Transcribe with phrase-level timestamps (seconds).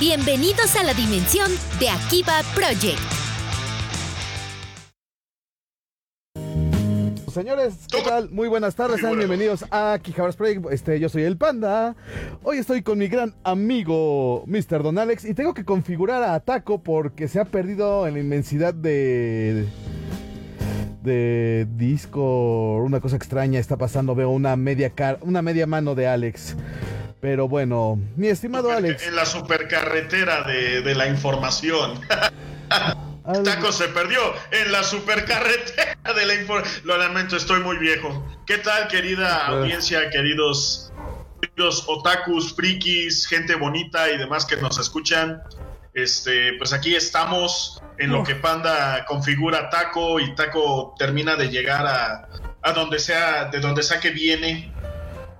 [0.00, 3.00] Bienvenidos a la dimensión de Akiba Project.
[7.34, 8.30] Señores, ¿qué tal?
[8.30, 10.66] Muy buenas tardes, sean bienvenidos a Quijabras Project.
[10.70, 11.96] Este, yo soy el Panda.
[12.44, 14.84] Hoy estoy con mi gran amigo Mr.
[14.84, 18.74] Don Alex y tengo que configurar a Taco porque se ha perdido en la inmensidad
[18.74, 19.66] de
[21.02, 24.14] de disco, una cosa extraña está pasando.
[24.14, 26.54] Veo una media car una media mano de Alex.
[27.20, 29.02] Pero bueno, mi estimado Alex.
[29.06, 32.00] En la supercarretera de, de la información.
[33.44, 34.20] Taco se perdió
[34.52, 36.82] en la supercarretera de la información.
[36.84, 38.26] Lo lamento, estoy muy viejo.
[38.46, 40.92] ¿Qué tal, querida audiencia, queridos,
[41.42, 45.42] queridos otakus, frikis, gente bonita y demás que nos escuchan?
[45.92, 51.84] Este, pues aquí estamos en lo que Panda configura Taco y Taco termina de llegar
[51.86, 52.28] a,
[52.62, 54.72] a donde sea, de donde sea que viene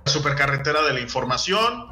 [0.05, 1.87] supercarretera de la información.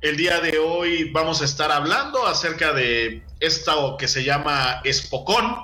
[0.00, 5.56] El día de hoy vamos a estar hablando acerca de esto que se llama Espocón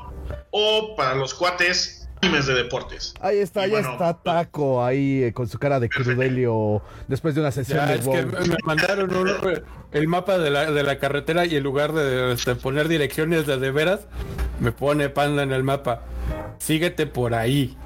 [0.50, 3.14] o para los cuates animes de deportes.
[3.20, 7.52] Ahí está, ya está Taco ahí eh, con su cara de crudelio después de una
[7.52, 9.10] sesión de es que me mandaron
[9.92, 13.58] el mapa de la, de la, carretera y en lugar de, este, poner direcciones de
[13.58, 14.00] de veras,
[14.60, 16.02] me pone panda en el mapa.
[16.58, 17.76] Síguete por ahí.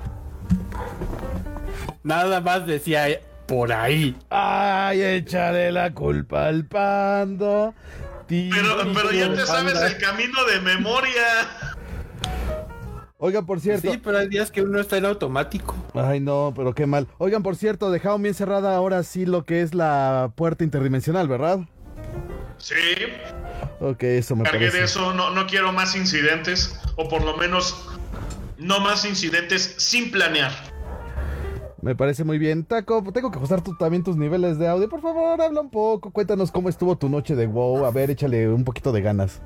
[2.03, 3.06] Nada más decía
[3.48, 4.14] por ahí.
[4.28, 7.72] Ay, échale la culpa al panda.
[8.28, 11.24] Pero, pero ya te sabes el camino de memoria.
[13.16, 13.91] Oigan, por cierto.
[13.91, 15.74] Sí, pero hay días que uno está en automático.
[15.94, 17.08] Ay, no, pero qué mal.
[17.16, 21.60] Oigan, por cierto, dejaron bien cerrada ahora sí lo que es la puerta interdimensional, ¿verdad?
[22.58, 22.74] Sí.
[23.80, 24.78] Ok, eso me Cargué parece.
[24.78, 27.88] de eso, no, no quiero más incidentes, o por lo menos
[28.58, 30.52] no más incidentes sin planear.
[31.81, 32.65] Me parece muy bien.
[32.65, 34.89] Taco, tengo que ajustar tú también tus niveles de audio.
[34.89, 36.11] Por favor, habla un poco.
[36.11, 37.84] Cuéntanos cómo estuvo tu noche de WoW.
[37.84, 39.41] A ver, échale un poquito de ganas.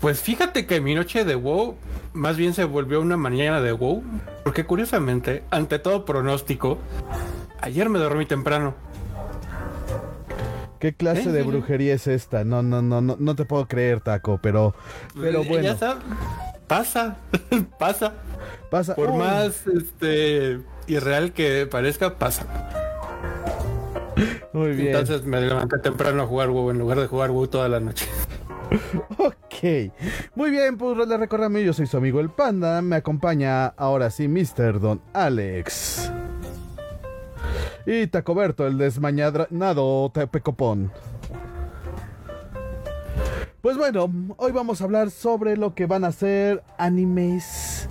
[0.00, 1.74] Pues fíjate que mi noche de WoW
[2.12, 4.04] más bien se volvió una mañana de WoW.
[4.44, 6.78] Porque curiosamente, ante todo pronóstico,
[7.60, 8.74] ayer me dormí temprano.
[10.78, 11.32] ¿Qué clase ¿Eh?
[11.32, 12.44] de brujería es esta?
[12.44, 14.74] No, no, no, no, no te puedo creer, Taco, pero,
[15.20, 15.64] pero bueno.
[15.64, 16.04] Ya sabes,
[16.68, 17.16] pasa,
[17.78, 18.12] pasa.
[18.70, 18.94] Pasa.
[18.94, 22.46] Por más este irreal que parezca, pasa.
[24.52, 24.88] Muy bien.
[24.88, 28.06] Entonces me levanté temprano a jugar WoW en lugar de jugar WoW toda la noche.
[29.16, 29.92] Ok.
[30.34, 32.82] Muy bien, pues les recordamos, yo soy su amigo el Panda.
[32.82, 34.78] Me acompaña ahora sí Mr.
[34.78, 36.12] Don Alex.
[37.86, 40.92] Y Tacoberto, el desmañado Tepecopón.
[43.68, 47.86] Pues bueno, hoy vamos a hablar sobre lo que van a ser animes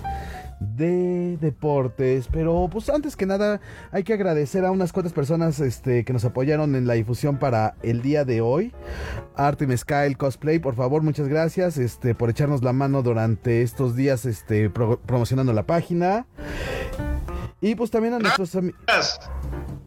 [0.58, 3.60] de deportes, pero pues antes que nada
[3.92, 7.76] hay que agradecer a unas cuantas personas este, que nos apoyaron en la difusión para
[7.82, 8.72] el día de hoy.
[9.36, 14.26] Artemis Kyle Cosplay, por favor, muchas gracias este, por echarnos la mano durante estos días
[14.26, 16.26] este, pro- promocionando la página.
[17.60, 19.20] Y pues también a nuestros amigos...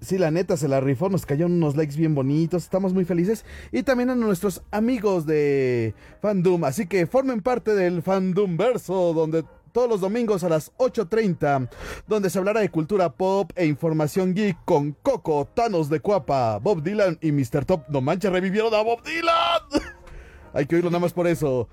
[0.02, 3.46] Sí, la neta se la rifó, nos cayeron unos likes bien bonitos, estamos muy felices.
[3.72, 9.44] Y también a nuestros amigos de Fandom, así que formen parte del Fandom Verso, donde
[9.72, 11.70] todos los domingos a las 8.30,
[12.08, 16.82] donde se hablará de cultura pop e información geek con Coco, Thanos de Cuapa, Bob
[16.82, 17.66] Dylan y Mr.
[17.66, 17.84] Top.
[17.90, 19.62] No manches, revivieron a Bob Dylan.
[20.53, 21.70] Hay que oírlo nada más por eso.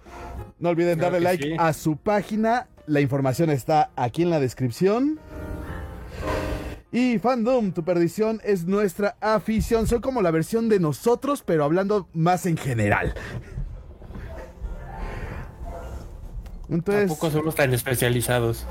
[0.58, 1.56] No olviden Claro darle like sí.
[1.58, 2.68] a su página.
[2.86, 5.18] La información está aquí en la descripción.
[6.90, 9.86] Y Fandom, tu perdición es nuestra afición.
[9.86, 13.14] Son como la versión de nosotros, pero hablando más en general.
[16.70, 18.66] Entonces, Tampoco somos tan especializados.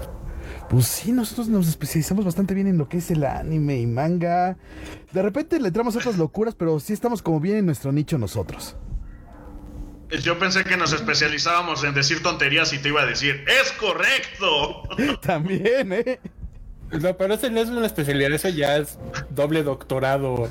[0.70, 4.58] pues sí, nosotros nos especializamos bastante bien en lo que es el anime y manga.
[5.14, 8.18] De repente le entramos a otras locuras, pero sí estamos como bien en nuestro nicho
[8.18, 8.76] nosotros.
[10.24, 14.84] Yo pensé que nos especializábamos en decir tonterías y te iba a decir, es correcto.
[15.22, 16.20] También, ¿eh?
[16.92, 18.98] No, pero eso no es una especialidad, eso ya es
[19.30, 20.50] doble doctorado.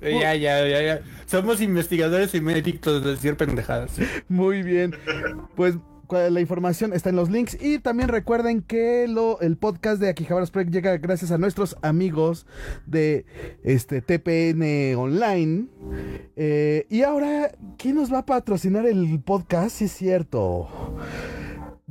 [0.00, 1.00] ya, ya, ya, ya.
[1.26, 3.92] Somos investigadores y médicos de decir pendejadas.
[4.28, 4.94] Muy bien.
[5.56, 5.76] Pues
[6.12, 7.56] la información está en los links.
[7.60, 12.46] Y también recuerden que lo, el podcast de Akihabaras Project llega gracias a nuestros amigos
[12.86, 13.24] de
[13.64, 15.66] este TPN Online.
[16.36, 19.76] Eh, y ahora, ¿quién nos va a patrocinar el podcast?
[19.76, 20.68] Sí, es cierto.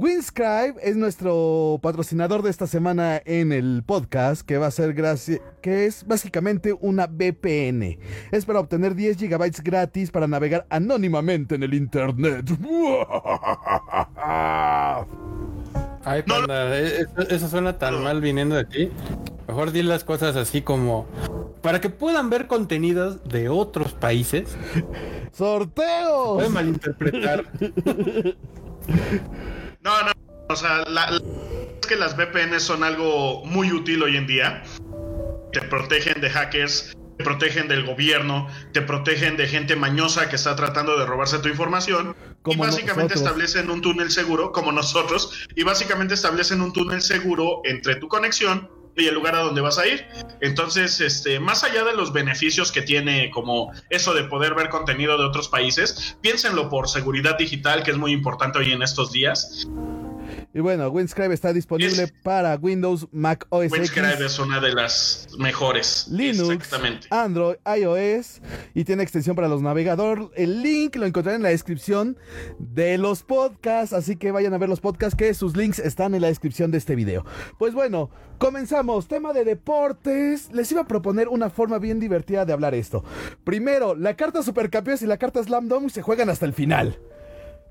[0.01, 5.39] Winscribe es nuestro patrocinador de esta semana en el podcast, que va a ser gracias,
[5.61, 7.99] que es básicamente una VPN.
[8.31, 12.49] Es para obtener 10 gigabytes gratis para navegar anónimamente en el internet.
[16.03, 18.89] Ay, panda, eh, eso, eso suena tan mal viniendo de ti.
[19.47, 21.05] Mejor di las cosas así como
[21.61, 24.57] para que puedan ver contenidos de otros países.
[25.31, 26.37] ¡Sorteo!
[26.37, 27.45] Pueden malinterpretar.
[29.83, 30.11] No, no.
[30.49, 31.17] O sea, la, la-
[31.81, 34.63] es que las VPN son algo muy útil hoy en día.
[35.51, 40.55] Te protegen de hackers, te protegen del gobierno, te protegen de gente mañosa que está
[40.55, 42.15] tratando de robarse tu información.
[42.45, 43.21] y básicamente nosotros.
[43.21, 48.69] establecen un túnel seguro, como nosotros, y básicamente establecen un túnel seguro entre tu conexión
[49.01, 50.05] y el lugar a donde vas a ir.
[50.39, 55.17] Entonces, este, más allá de los beneficios que tiene como eso de poder ver contenido
[55.17, 59.67] de otros países, piénsenlo por seguridad digital, que es muy importante hoy en estos días.
[60.53, 64.73] Y bueno, Windscribe está disponible Es- para Windows, Mac OS X, Windscribe es una de
[64.73, 66.07] las mejores.
[66.09, 67.07] Linux, Exactamente.
[67.09, 68.41] Android, iOS
[68.73, 70.27] y tiene extensión para los navegadores.
[70.35, 72.17] El link lo encontrarán en la descripción
[72.59, 76.21] de los podcasts, así que vayan a ver los podcasts que sus links están en
[76.21, 77.25] la descripción de este video.
[77.57, 79.07] Pues bueno, comenzamos.
[79.07, 80.51] Tema de deportes.
[80.51, 83.03] Les iba a proponer una forma bien divertida de hablar esto.
[83.43, 86.99] Primero, la carta Supercampeones y la carta Slam Dunk se juegan hasta el final.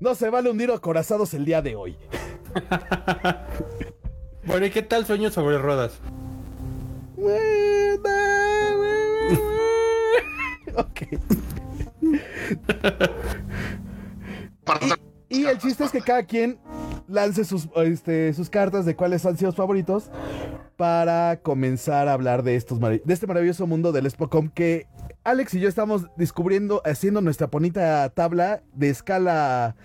[0.01, 1.95] No se vale hundir acorazados el día de hoy.
[4.43, 5.99] Bueno, ¿y qué tal sueño sobre ruedas?
[10.75, 11.01] ok.
[15.29, 16.57] Y el chiste es que cada quien
[17.07, 20.09] lance sus, este, sus cartas de cuáles han sido sus favoritos
[20.75, 24.87] para comenzar a hablar de, estos, de este maravilloso mundo del Spocom que
[25.23, 29.75] Alex y yo estamos descubriendo, haciendo nuestra bonita tabla de escala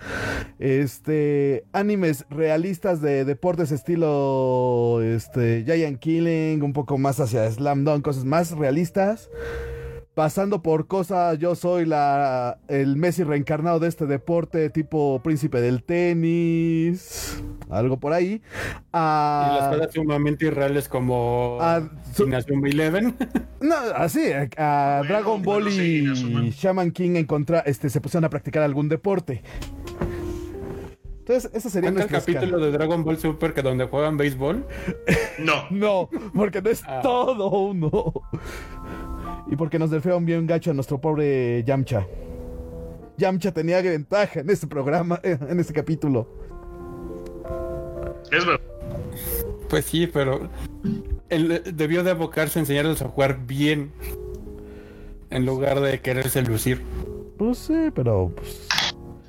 [0.58, 8.02] este animes realistas de deportes estilo este Giant Killing, un poco más hacia Slam Dunk,
[8.02, 9.28] cosas más realistas
[10.16, 15.82] pasando por cosas, yo soy la el Messi reencarnado de este deporte, tipo príncipe del
[15.82, 18.40] tenis, algo por ahí.
[18.40, 18.40] Y
[18.94, 21.82] a- las cosas sumamente irreales como Ah,
[22.14, 23.14] su- Inazuma Eleven.
[23.60, 26.50] no, así, a, a Bueno, Dragon Ball y.
[26.50, 29.42] Shaman King encontra, este, se pusieron a practicar algún deporte.
[31.18, 32.64] Entonces, esa sería ¿Cuenta el capítulo escala.
[32.66, 34.64] de Dragon Ball Super que donde juegan béisbol?
[35.40, 35.52] No.
[35.70, 37.00] No, porque no es Ah.
[37.02, 38.12] todo uno.
[39.50, 42.06] Y porque nos nerfearon bien gacho a nuestro pobre Yamcha.
[43.16, 46.28] Yamcha tenía ventaja en este programa, eh, en este capítulo.
[48.30, 48.60] Es verdad.
[49.68, 50.48] Pues sí, pero
[51.28, 53.92] él debió de abocarse a enseñarles a jugar bien
[55.30, 56.82] en lugar de quererse lucir.
[57.38, 58.68] Pues sí, pero pues,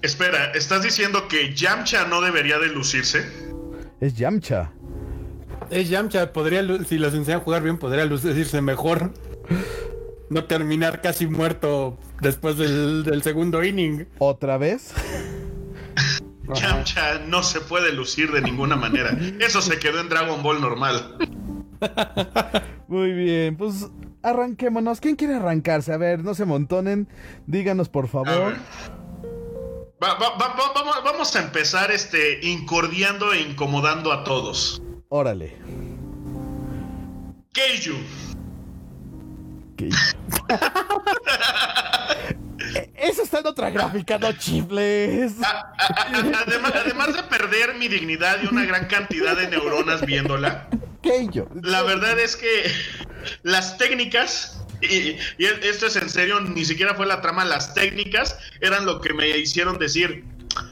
[0.02, 3.26] Espera, ¿estás diciendo que Yamcha no debería de lucirse?
[4.00, 4.72] es Yamcha.
[5.70, 9.12] Es Yamcha, podría, si los enseña a jugar bien, podría lucirse mejor.
[10.30, 14.06] No terminar casi muerto después del, del segundo inning.
[14.20, 14.94] ¿Otra vez?
[16.54, 19.18] Yamcha no se puede lucir de ninguna manera.
[19.40, 21.18] Eso se quedó en Dragon Ball normal.
[22.88, 23.90] Muy bien, pues
[24.24, 25.00] arranquémonos.
[25.02, 25.92] ¿Quién quiere arrancarse?
[25.94, 27.08] A ver, no se montonen.
[27.48, 28.28] Díganos, por favor.
[28.54, 28.58] ver.
[30.02, 34.82] Va- va- va- va- vamos, vamos a empezar este incordiando e incomodando a todos.
[35.10, 35.56] Órale.
[37.54, 37.96] Keiju.
[42.76, 45.34] Eh, Eso está en otra gráfica, no chifles.
[46.12, 50.68] Además, además de perder mi dignidad y una gran cantidad de neuronas viéndola,
[51.02, 51.48] ¿Qué yo?
[51.62, 52.72] la verdad es que
[53.44, 58.38] las técnicas, y, y esto es en serio, ni siquiera fue la trama, las técnicas
[58.60, 60.26] eran lo que me hicieron decir,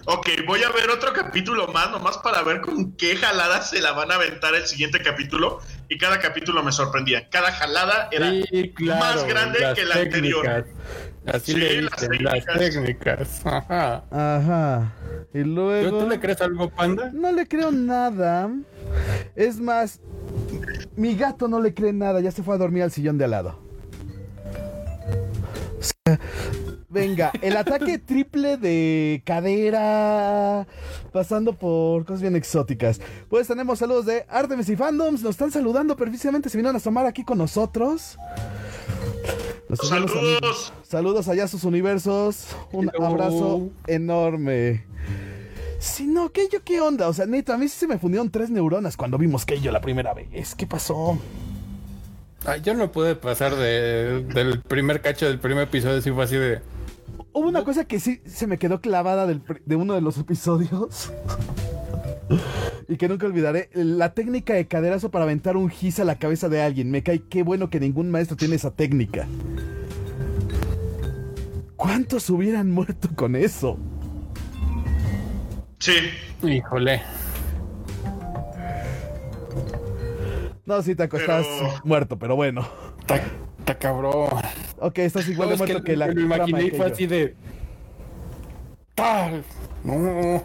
[0.06, 3.92] ok, voy a ver otro capítulo más, nomás para ver con qué jalada se la
[3.92, 8.72] van a aventar el siguiente capítulo, y cada capítulo me sorprendía, cada jalada era Sí,
[8.76, 10.44] claro, más grande que la anterior.
[10.44, 10.66] técnicas.
[11.28, 12.60] Así Sí, le las dicen, las técnicas.
[12.60, 13.46] técnicas.
[13.46, 14.04] Ajá.
[14.12, 14.94] Ajá.
[15.34, 16.00] Y ¿Tú, luego.
[16.00, 17.10] tú le crees algo, panda?
[17.14, 18.50] No le creo nada.
[19.36, 20.00] Es más,
[20.96, 22.22] mi gato no le cree nada.
[22.22, 23.65] Ya se fue a dormir al sillón de al lado.
[26.96, 30.66] Venga, el ataque triple de cadera,
[31.12, 33.02] pasando por cosas bien exóticas.
[33.28, 37.06] Pues tenemos saludos de Artemis y Fandoms, nos están saludando perfectamente, se vinieron a asomar
[37.06, 38.18] aquí con nosotros.
[39.84, 40.72] Saludos.
[40.84, 42.56] Saludos allá a sus universos.
[42.72, 43.06] Un Hello.
[43.08, 44.86] abrazo enorme.
[45.80, 47.10] Si no, yo qué onda?
[47.10, 49.82] O sea, neta, a mí sí se me fundieron tres neuronas cuando vimos yo la
[49.82, 50.56] primera vez.
[50.56, 51.20] ¿Qué pasó?
[52.46, 56.38] Ay, yo no pude pasar de, del primer cacho del primer episodio, sí fue así
[56.38, 56.62] de...
[57.38, 61.12] Hubo una cosa que sí se me quedó clavada del de uno de los episodios.
[62.88, 63.70] y que nunca olvidaré.
[63.74, 66.90] La técnica de caderazo para aventar un gis a la cabeza de alguien.
[66.92, 69.28] Me cae qué bueno que ningún maestro tiene esa técnica.
[71.76, 73.78] ¿Cuántos hubieran muerto con eso?
[75.80, 75.94] Sí,
[76.42, 77.02] Híjole.
[80.66, 82.66] No, sí, Taco, Pero- estás muerto, pero bueno.
[83.06, 83.22] Ta-
[83.60, 84.30] Está cabrón.
[84.78, 87.36] Ok, estás igual de No, es muerto que, la me imaginé fue que así de.
[88.96, 89.44] ¡Tal!
[89.84, 90.44] No.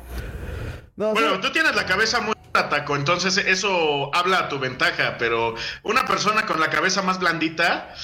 [0.96, 5.16] No, Bueno, sí, tú tienes la cabeza muy ataco, entonces eso habla a tu ventaja,
[5.18, 7.94] pero una persona con la cabeza más blandita,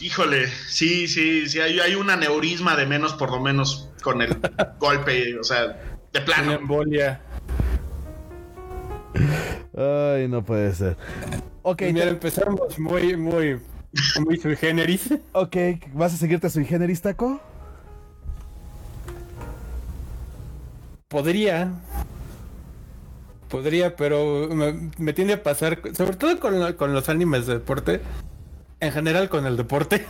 [0.00, 4.36] híjole, sí, sí, sí, hay, hay un aneurisma de menos por lo menos con el
[4.78, 5.66] golpe, o sea,
[6.12, 6.52] de Una plano.
[6.52, 7.20] embolia.
[9.76, 10.96] Ay, no puede ser.
[11.62, 13.58] Ok, Y mira, te- empezamos muy, muy,
[14.24, 15.12] muy sui generis.
[15.32, 15.56] ok,
[15.94, 17.40] ¿vas a seguirte a su generis taco?
[21.08, 21.72] Podría.
[23.48, 28.00] Podría, pero me, me tiende a pasar, sobre todo con, con los animes de deporte,
[28.80, 30.06] en general con el deporte.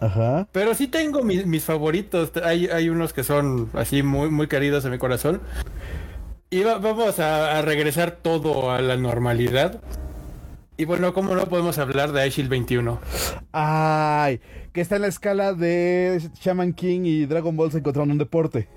[0.00, 0.46] Ajá.
[0.52, 2.32] Pero sí tengo mis, mis favoritos.
[2.44, 5.40] Hay, hay unos que son así muy, muy queridos en mi corazón.
[6.50, 9.80] Y va- vamos a, a regresar todo a la normalidad.
[10.78, 13.00] Y bueno, ¿cómo no podemos hablar de iShield 21?
[13.52, 14.40] Ay,
[14.72, 18.68] que está en la escala de Shaman King y Dragon Ball se encontraron un deporte.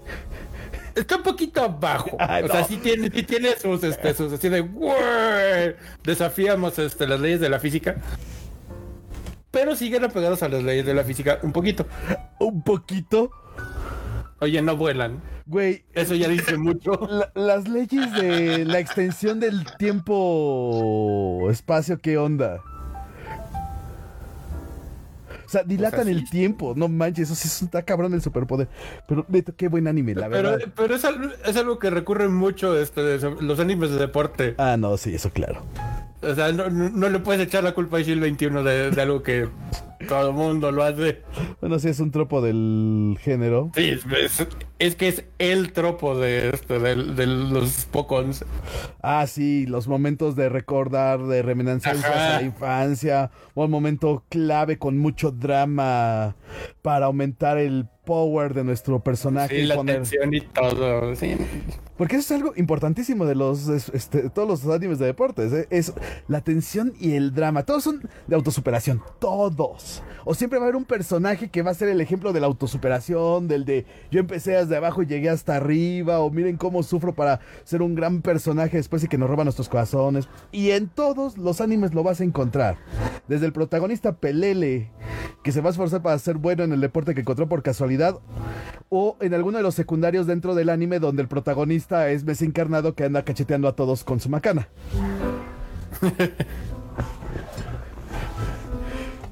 [0.96, 2.15] Está un poquito abajo.
[2.20, 7.06] Ay, o sea, sí tiene, sí tiene sus, este, sus así de "Güey", Desafíamos este,
[7.06, 7.98] las leyes de la física.
[9.51, 11.86] Pero siguen apegados a las leyes de la física un poquito.
[12.39, 13.32] Un poquito.
[14.39, 15.22] Oye, no vuelan.
[15.50, 16.91] Güey, Eso ya dice mucho.
[17.10, 22.62] la- las leyes de la extensión del tiempo espacio, ¿qué onda?
[25.46, 26.20] O sea, dilatan O sea, sí.
[26.20, 28.68] el tiempo, no manches, eso sí es- está cabrón el superpoder.
[29.08, 30.68] Pero neto, qué buen anime, la Pero, verdad.
[30.75, 34.53] pero es, algo, es algo que recurre mucho este, los animes de deporte.
[34.60, 35.63] Ah, no, sí, eso claro.
[36.22, 39.01] O sea, no, no- no le puedes echar la culpa a Shield 21 de, de
[39.01, 39.50] algo que
[40.08, 41.24] todo el mundo lo hace.
[41.62, 43.72] Bueno, sí es un tropo del género.
[43.74, 44.48] Sí, es, es-
[44.79, 48.45] es que es el tropo de, este, de, de los Pocons.
[49.01, 54.98] Ah, sí, los momentos de recordar, de reminiscencias a la infancia, un momento clave con
[54.98, 56.36] mucho drama
[56.81, 59.55] para aumentar el power de nuestro personaje.
[59.55, 61.15] Sí, y la poner- tensión y todo.
[61.15, 61.36] Sí.
[61.95, 65.51] Porque eso es algo importantísimo de los es- este, todos los animes de deportes.
[65.53, 65.67] ¿eh?
[65.69, 65.93] Es
[66.27, 67.63] la tensión y el drama.
[67.63, 69.01] Todos son de autosuperación.
[69.19, 70.01] Todos.
[70.25, 72.48] O siempre va a haber un personaje que va a ser el ejemplo de la
[72.48, 76.19] autosuperación, del de yo empecé desde abajo y llegué hasta arriba.
[76.19, 79.67] O miren cómo sufro para ser un gran personaje después y que nos roba nuestros
[79.67, 80.29] corazones.
[80.51, 82.77] Y en todos los animes lo vas a encontrar.
[83.27, 84.91] Desde el protagonista Pelele,
[85.43, 88.19] que se va a esforzar para ser bueno en el deporte que encontró por casualidad,
[88.89, 92.95] o en alguno de los secundarios dentro del anime donde el protagonista es Messi encarnado
[92.95, 94.67] que anda cacheteando a todos con su macana.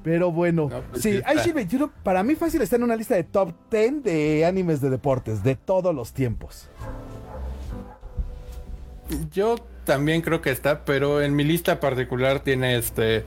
[0.08, 1.20] Pero bueno, No, pues sí.
[1.26, 4.90] Aishi 21 para mí fácil está en una lista de top 10 de animes de
[4.90, 6.70] deportes de todos los tiempos.
[9.34, 13.26] Yo también creo que está, pero en mi lista particular tiene este.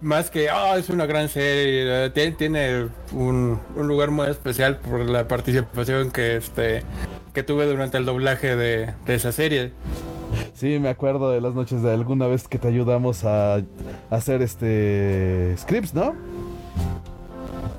[0.00, 4.78] Más que, ah, es una gran serie, eh, tiene, tiene un, un lugar muy especial
[4.78, 6.82] por la participación que este
[7.32, 9.70] que tuve durante el doblaje de, de esa serie.
[10.54, 13.62] Sí, me acuerdo de las noches de alguna vez que te ayudamos a, a
[14.10, 16.14] hacer este scripts, ¿no?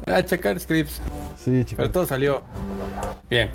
[0.07, 1.01] A checar scripts,
[1.37, 1.75] Sí, chicos.
[1.77, 2.41] pero todo salió
[3.29, 3.49] bien.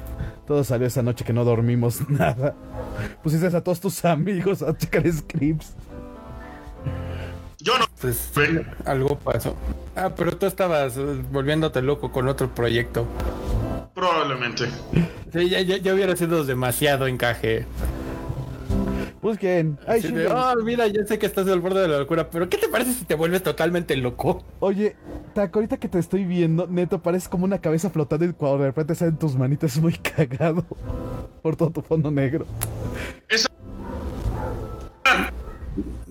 [0.47, 2.55] Todo salió esa noche que no dormimos nada.
[3.23, 5.75] Pusiste a todos tus amigos a checar scripts.
[7.59, 7.87] Yo no.
[8.01, 8.31] Pues
[8.85, 9.57] algo pasó.
[9.97, 10.97] Ah, pero tú estabas
[11.33, 13.07] volviéndote loco con otro proyecto.
[13.93, 14.69] Probablemente.
[15.33, 17.67] Sí, ya, ya, ya hubiera sido demasiado encaje.
[19.27, 19.77] Busquen.
[19.89, 20.53] Ay, de, Shinra.
[20.53, 22.93] "Oh, mira, ya sé que estás al borde de la locura, pero ¿qué te parece
[22.93, 24.45] si te vuelves totalmente loco?
[24.61, 24.95] Oye,
[25.35, 28.67] Taco, ahorita que te estoy viendo, neto, pareces como una cabeza flotando y cuando de
[28.67, 30.65] repente salen tus manitas es muy cagado.
[31.43, 32.47] Por todo tu fondo negro.
[33.29, 33.49] Esa-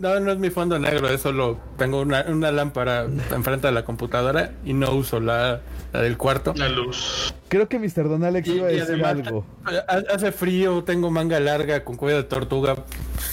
[0.06, 3.84] No, no es mi fondo negro, es solo tengo una, una lámpara enfrente de la
[3.84, 5.62] computadora y no uso la,
[5.94, 6.54] la del cuarto.
[6.56, 7.34] la luz.
[7.48, 8.08] Creo que Mr.
[8.08, 9.46] Don Alex Y, iba a y decir además algo.
[9.66, 12.76] ha- hace frío, tengo manga larga con cuello de tortuga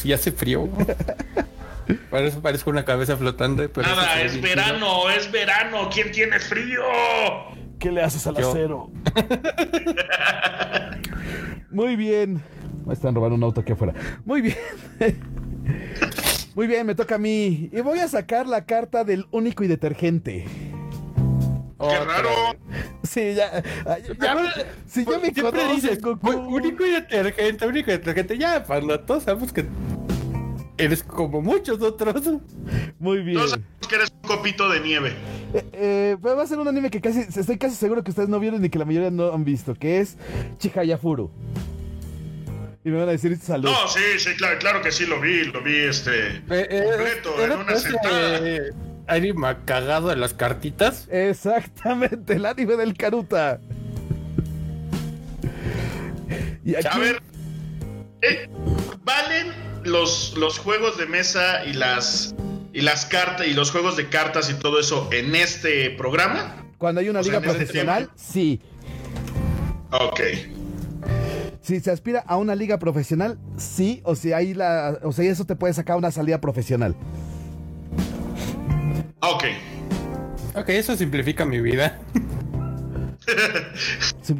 [0.03, 0.67] y hace frío.
[2.11, 5.91] Parece, parezco una cabeza flotante, pero Nada, es verano, es verano.
[5.93, 6.81] ¿Quién tiene frío?
[7.79, 8.51] ¿Qué le haces al Yo.
[8.51, 8.91] acero?
[11.71, 12.43] Muy bien.
[12.87, 13.93] Me están robando un auto aquí afuera.
[14.25, 14.57] Muy bien.
[16.55, 17.71] Muy bien, me toca a mí.
[17.73, 20.45] Y voy a sacar la carta del único y detergente.
[20.45, 22.29] Qué Otra raro.
[23.03, 23.63] Sí, ya.
[24.87, 26.31] si ya me Siempre conocen, dices, Goku.
[26.31, 28.39] "Ú- único y detergente, único y detergente.
[28.39, 29.65] Ya, cuando todos sabemos que
[30.79, 32.23] eres como muchos otros.
[32.99, 33.37] Muy bien.
[33.39, 35.13] Todos sabemos que eres un copito de nieve.
[35.55, 38.29] Eh, eh, pero va a ser un anime que casi, estoy casi seguro que ustedes
[38.29, 40.17] no vieron ni que la mayoría no han visto, que es
[40.59, 41.31] Chihayafuru.
[42.85, 43.71] Y me van a decir salud.
[43.71, 46.29] No, sí, sí, claro, claro que sí lo vi, lo vi este.
[46.29, 48.41] Eh, eh, Completo, en era una sentada.
[49.07, 51.07] anime cagado de las cartitas.
[51.11, 53.61] Exactamente, el anime del Karuta.
[56.65, 57.23] Y A ver,
[58.23, 58.49] eh,
[59.05, 59.53] ¿valen
[59.85, 62.35] los, los juegos de mesa y las
[62.73, 66.67] y las cartas y los juegos de cartas y todo eso en este programa?
[66.79, 68.61] Cuando hay una liga este profesional, sí.
[69.93, 70.21] Ok.
[71.63, 75.45] Si se aspira a una liga profesional, sí, o si hay la, o sea, eso
[75.45, 76.97] te puede sacar una salida profesional.
[79.21, 79.45] Ok.
[80.57, 82.01] Ok, eso simplifica mi vida.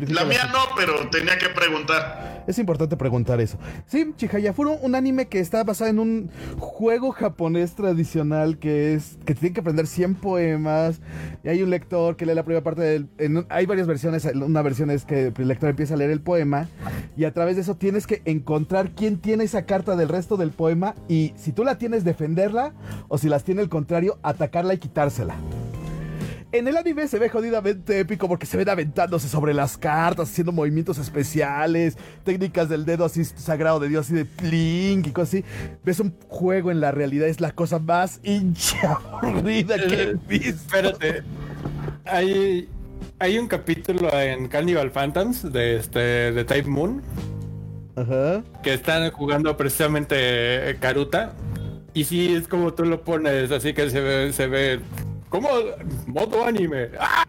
[0.09, 2.45] la mía no, pero tenía que preguntar.
[2.47, 3.59] Es importante preguntar eso.
[3.87, 9.35] Sí, Chihayafuro, un anime que está basado en un juego japonés tradicional que es que
[9.35, 11.01] tiene que aprender 100 poemas
[11.45, 13.09] y hay un lector que lee la primera parte del
[13.49, 16.69] hay varias versiones, una versión es que el lector empieza a leer el poema
[17.17, 20.51] y a través de eso tienes que encontrar quién tiene esa carta del resto del
[20.51, 22.73] poema y si tú la tienes defenderla
[23.09, 25.37] o si las tiene el contrario atacarla y quitársela.
[26.53, 30.53] En el anime se ve jodidamente épico porque se ven aventándose sobre las cartas, haciendo
[30.53, 35.45] movimientos especiales, técnicas del dedo así sagrado de Dios, así de pling y cosas así.
[35.83, 40.77] Ves un juego en la realidad, es la cosa más hincha aburrida que he visto.
[40.77, 41.23] Espérate.
[42.05, 42.69] Hay,
[43.19, 47.01] hay un capítulo en Carnival Phantoms de, este, de Type Moon.
[47.97, 48.43] Ajá.
[48.63, 51.33] Que están jugando precisamente Karuta.
[51.95, 54.81] Y sí, es como tú lo pones, así que se ve, se ve
[55.33, 55.49] como
[56.07, 56.91] modo anime.
[57.01, 57.25] ¡Ah!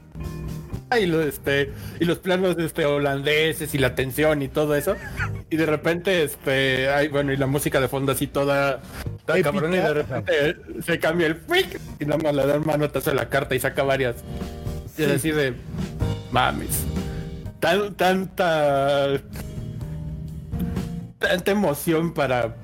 [1.00, 4.96] Y, los, este, y los planos este, holandeses y la tensión y todo eso.
[5.50, 8.82] Y de repente, este, hay, bueno, y la música de fondo así toda,
[9.26, 10.56] cabrón, y de repente
[10.86, 13.82] se cambia el freak y nada más le da manotazo a la carta y saca
[13.82, 14.18] varias.
[14.96, 15.56] Y es así de
[16.32, 16.84] mames.
[17.60, 19.20] Tan, tanta
[21.18, 22.58] tanta emoción para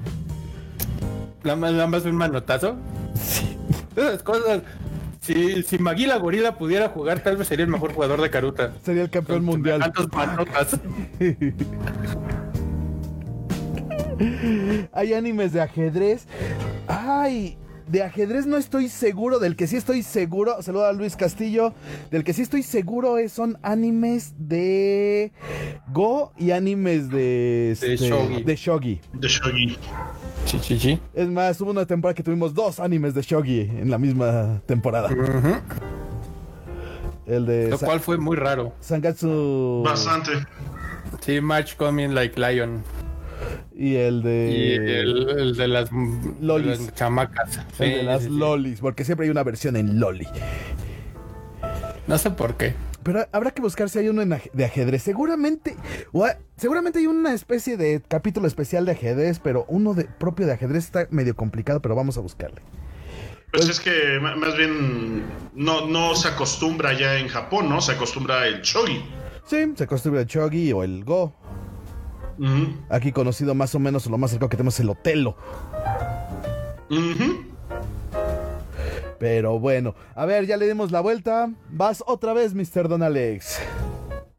[1.44, 2.76] nada más, nada más un manotazo.
[3.16, 3.58] Sí.
[3.96, 4.62] Esas cosas
[5.30, 8.74] si, si Maguila Gorila pudiera jugar, tal vez sería el mejor jugador de Karuta.
[8.84, 9.82] Sería el campeón mundial.
[14.92, 16.26] Hay animes de ajedrez.
[16.88, 17.58] Ay,
[17.90, 19.40] de ajedrez no estoy seguro.
[19.40, 21.74] Del que sí estoy seguro, saluda a Luis Castillo.
[22.12, 25.32] Del que sí estoy seguro es, son animes de
[25.92, 28.44] Go y animes de, de, este, Shogi.
[28.44, 29.02] de Shogi.
[29.14, 29.78] De Shogi.
[31.14, 35.10] Es más, hubo una temporada que tuvimos dos animes de Shogi en la misma temporada.
[37.26, 37.70] El de.
[37.70, 38.74] Lo cual fue muy raro.
[38.80, 39.84] Sangatsu.
[39.84, 40.32] Bastante.
[41.22, 42.84] Sí, March Coming Like Lion.
[43.76, 44.52] Y el de.
[44.52, 45.90] Y el, de las.
[46.42, 46.94] Lolis.
[46.96, 47.60] chamacas.
[47.80, 48.80] el de las lolis.
[48.80, 50.28] Porque siempre hay una versión en Loli.
[52.08, 52.74] No sé por qué.
[53.04, 55.04] Pero habrá que buscar si hay uno de ajedrez.
[55.04, 55.76] Seguramente,
[56.58, 60.86] seguramente hay una especie de capítulo especial de ajedrez, pero uno de, propio de ajedrez
[60.86, 62.62] está medio complicado, pero vamos a buscarle.
[63.52, 65.24] Pues, es que más bien
[65.56, 67.82] no, no se acostumbra ya en Japón, ¿no?
[67.82, 69.04] Se acostumbra el shogi.
[69.46, 71.34] Sí, se acostumbra el shogi o el go.
[72.90, 75.36] Aquí conocido más o menos, lo más cercano que tenemos es el Otelo.
[79.20, 81.52] Pero bueno, a ver, ya le dimos la vuelta.
[81.70, 82.88] Vas otra vez, Mr.
[82.88, 83.60] Don Alex.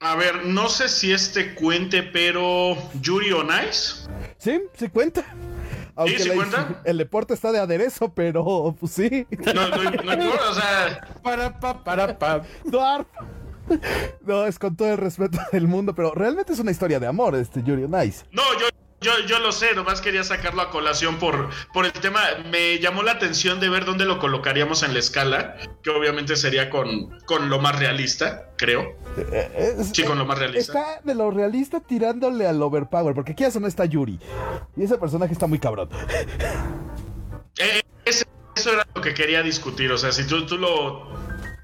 [0.01, 4.09] A ver, no sé si este cuente, pero Yuri on Ice.
[4.39, 5.23] Sí, sí cuenta.
[5.95, 6.81] Aunque ¿Sí, cuenta?
[6.85, 9.27] El deporte está de aderezo, pero pues sí.
[9.55, 11.07] No, no, no, o sea.
[11.23, 12.43] Para pa, para pa.
[14.27, 17.35] No, es con todo el respeto del mundo, pero realmente es una historia de amor,
[17.35, 18.25] este Yuri on Ice.
[18.33, 18.69] No, yo
[19.03, 22.21] yo, yo lo sé, nomás quería sacarlo a colación por, por el tema.
[22.51, 26.69] Me llamó la atención de ver dónde lo colocaríamos en la escala, que obviamente sería
[26.69, 28.95] con, con lo más realista, creo.
[29.95, 30.79] sí, con lo más realista.
[30.79, 34.21] Está de lo realista tirándole al overpower, porque aquí ya no está Yuri.
[34.77, 35.89] Y ese personaje está muy cabrón.
[37.59, 39.93] Eh, eso era lo que quería discutir.
[39.93, 41.09] O sea, si tú, tú lo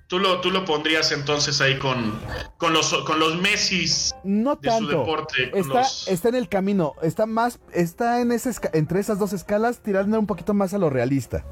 [0.08, 2.16] Tú lo, tú lo pondrías entonces ahí con,
[2.58, 4.90] con los con los Messis no de tanto.
[4.92, 5.50] su deporte.
[5.52, 10.20] Está, está en el camino, está más, está en ese entre esas dos escalas, tirando
[10.20, 11.44] un poquito más a lo realista.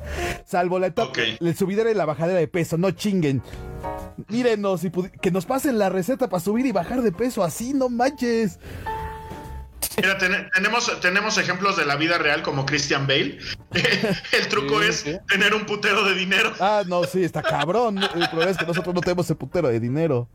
[0.47, 3.43] Salvo la etapa, el subidera y la bajadera de peso, no chinguen.
[4.29, 7.89] Mírenos, y que nos pasen la receta para subir y bajar de peso, así no
[7.89, 8.61] manches.
[9.97, 13.39] Mira, tenemos, tenemos ejemplos de la vida real como Christian Bale.
[14.33, 16.53] el truco es tener un putero de dinero.
[16.61, 17.99] Ah, no, sí, está cabrón.
[17.99, 20.29] El problema es que nosotros no tenemos ese putero de dinero.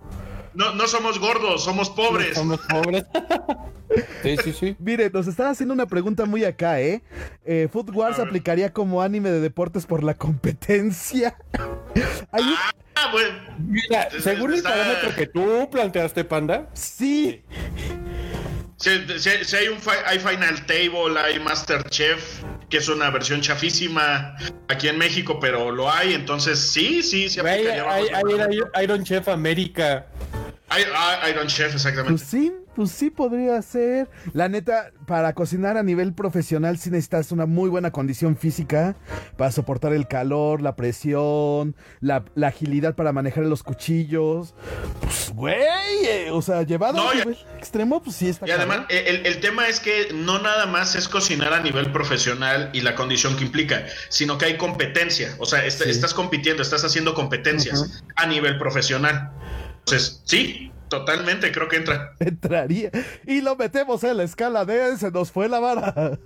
[0.53, 2.35] No, no somos gordos, somos pobres.
[2.35, 3.05] somos pobres.
[4.23, 4.75] sí, sí, sí.
[4.79, 7.03] Mire, nos están haciendo una pregunta muy acá, ¿eh?
[7.45, 11.37] eh Food Wars aplicaría como anime de deportes por la competencia.
[12.31, 13.37] ah, bueno.
[13.59, 16.67] Mira, según el parámetro que tú planteaste, Panda.
[16.73, 17.43] Sí.
[18.79, 24.37] Si, hay, un, hay Final Table, hay Master Chef, que es una versión chafísima
[24.69, 27.67] aquí en México, pero lo hay, entonces sí, sí, sí hay,
[28.81, 30.05] Iron Chef América.
[31.29, 32.19] Iron Chef, exactamente.
[32.19, 34.09] Pues sí, pues sí podría ser.
[34.31, 38.95] La neta, para cocinar a nivel profesional sí necesitas una muy buena condición física
[39.35, 44.55] para soportar el calor, la presión, la, agilidad para manejar los cuchillos.
[45.01, 45.57] Pues, güey,
[46.05, 48.47] eh, o sea, llevado a nivel extremo, pues sí está.
[48.47, 52.79] Y además, el, tema es que no nada más es cocinar a nivel profesional y
[52.79, 55.35] la condición que implica, sino que hay competencia.
[55.39, 59.31] O sea, estás compitiendo, estás haciendo competencias a nivel profesional.
[59.79, 62.13] Entonces, sí, totalmente, creo que entra.
[62.19, 62.91] Entraría.
[63.25, 66.19] Y lo metemos en la escala de se nos fue la vara.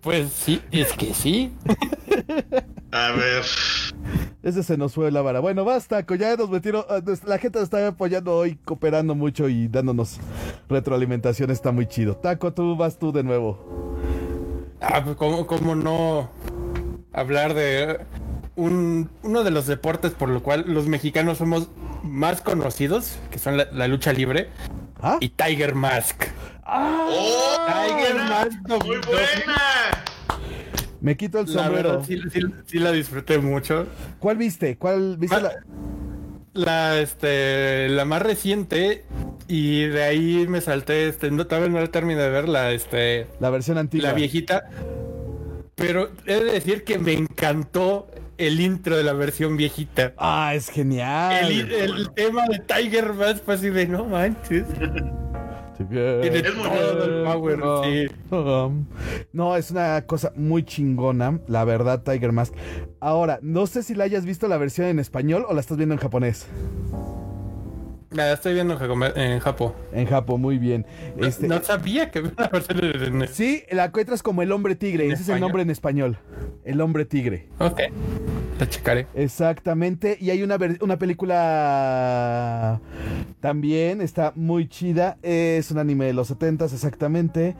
[0.00, 1.52] Pues sí, es que sí.
[2.92, 3.42] A ver.
[4.42, 5.40] Ese se nos fue la vara.
[5.40, 6.84] Bueno, basta, ya nos metieron.
[6.90, 10.20] Ah, la gente nos está apoyando hoy, cooperando mucho y dándonos
[10.68, 11.50] retroalimentación.
[11.50, 12.16] Está muy chido.
[12.16, 13.96] Taco, tú vas tú de nuevo.
[14.82, 16.30] Ah, pues cómo no
[17.14, 18.00] hablar de
[18.56, 21.68] uno de los deportes por lo cual los mexicanos somos
[22.02, 24.48] más conocidos, que son la, lucha libre,
[25.00, 25.18] ¿Ah?
[25.20, 26.24] y Tiger Mask.
[26.64, 27.06] ¡Ah!
[27.08, 27.56] ¡Oh!
[27.66, 28.68] Tiger Mask.
[28.68, 30.04] Muy buena.
[31.00, 32.02] Me quito el sombrero.
[32.04, 33.86] sí, la disfruté mucho.
[34.18, 34.78] ¿Cuál viste?
[34.78, 35.40] ¿Cuál viste?
[35.40, 35.52] la...
[36.54, 37.00] la...
[37.00, 39.04] este, la más reciente
[39.46, 43.50] y de ahí me salté, este, no, todavía no terminé de ver la, este, la
[43.50, 44.70] versión antigua, la viejita.
[45.74, 50.14] Pero he de decir que me encantó el intro de la versión viejita.
[50.16, 51.50] Ah, es genial.
[51.50, 54.66] El, tema de Tiger Mask fue así de no manches.
[59.32, 62.54] No, es una cosa muy chingona, la verdad, Tiger Mask.
[63.00, 65.94] Ahora, no sé si la hayas visto la versión en español o la estás viendo
[65.94, 66.46] en japonés.
[68.14, 69.72] La estoy viendo en Japón.
[69.92, 70.86] En Japón, muy bien.
[71.18, 72.78] Este, no, sabía que la versión
[73.22, 73.28] en...
[73.28, 75.08] Sí, la encuentras como el hombre tigre.
[75.08, 76.18] Ese es el nombre en español.
[76.64, 77.48] El hombre tigre.
[77.58, 77.80] Ok.
[78.60, 79.08] La checaré.
[79.14, 80.16] Exactamente.
[80.20, 82.80] Y hay una, una película
[83.40, 85.18] también, está muy chida.
[85.22, 87.56] Es un anime de los 70 exactamente.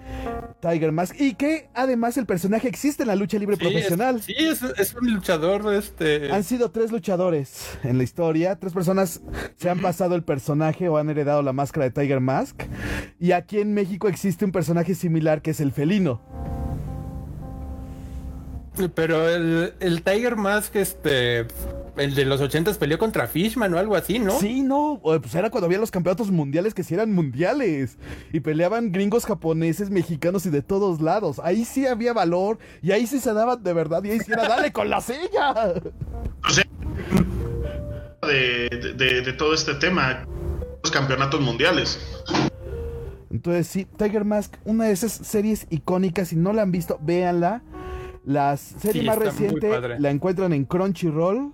[0.60, 1.20] Tiger Mask.
[1.20, 4.22] Y que además el personaje existe en la lucha libre profesional.
[4.22, 5.74] sí, es, es, un luchador.
[5.74, 6.30] Este...
[6.30, 8.54] Han sido tres luchadores en la historia.
[8.60, 9.20] Tres personas
[9.56, 12.62] se han pasado el personaje o han heredado la máscara de Tiger Mask.
[13.18, 16.20] Y aquí en México existe un personaje similar que es el felino.
[18.94, 21.46] Pero el, el Tiger Mask, este,
[21.96, 24.38] el de los ochentas peleó contra Fishman o algo así, ¿no?
[24.38, 27.98] Sí, no, pues era cuando había los campeonatos mundiales que sí eran mundiales.
[28.32, 31.40] Y peleaban gringos, japoneses, mexicanos y de todos lados.
[31.44, 34.48] Ahí sí había valor y ahí sí se daban de verdad y ahí sí era,
[34.48, 35.74] dale con la silla.
[36.46, 36.64] O sea,
[38.24, 40.26] de, de todo este tema,
[40.82, 41.98] los campeonatos mundiales.
[43.34, 47.62] Entonces sí, Tiger Mask, una de esas series icónicas, si no la han visto, véanla.
[48.24, 51.52] La serie más reciente la encuentran en Crunchyroll,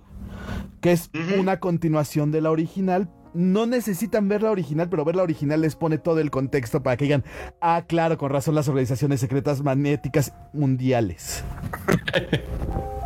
[0.79, 3.09] que es una continuación de la original.
[3.33, 6.97] No necesitan ver la original, pero ver la original les pone todo el contexto para
[6.97, 7.25] que digan,
[7.61, 11.43] ah, claro, con razón las organizaciones secretas magnéticas mundiales.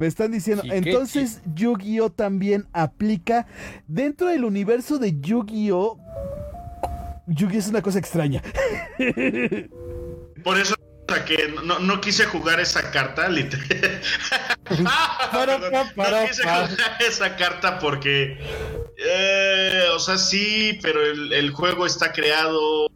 [0.00, 3.46] Me están diciendo, entonces Yu-Gi-Oh también aplica
[3.86, 5.98] dentro del universo de Yu-Gi-Oh.
[7.26, 8.42] Yu-Gi es una cosa extraña.
[10.42, 10.74] Por eso
[11.26, 14.00] que no, quise jugar esa carta, literal.
[14.70, 18.38] no quise jugar esa carta porque,
[18.96, 22.88] eh, o sea, sí, pero el, juego está creado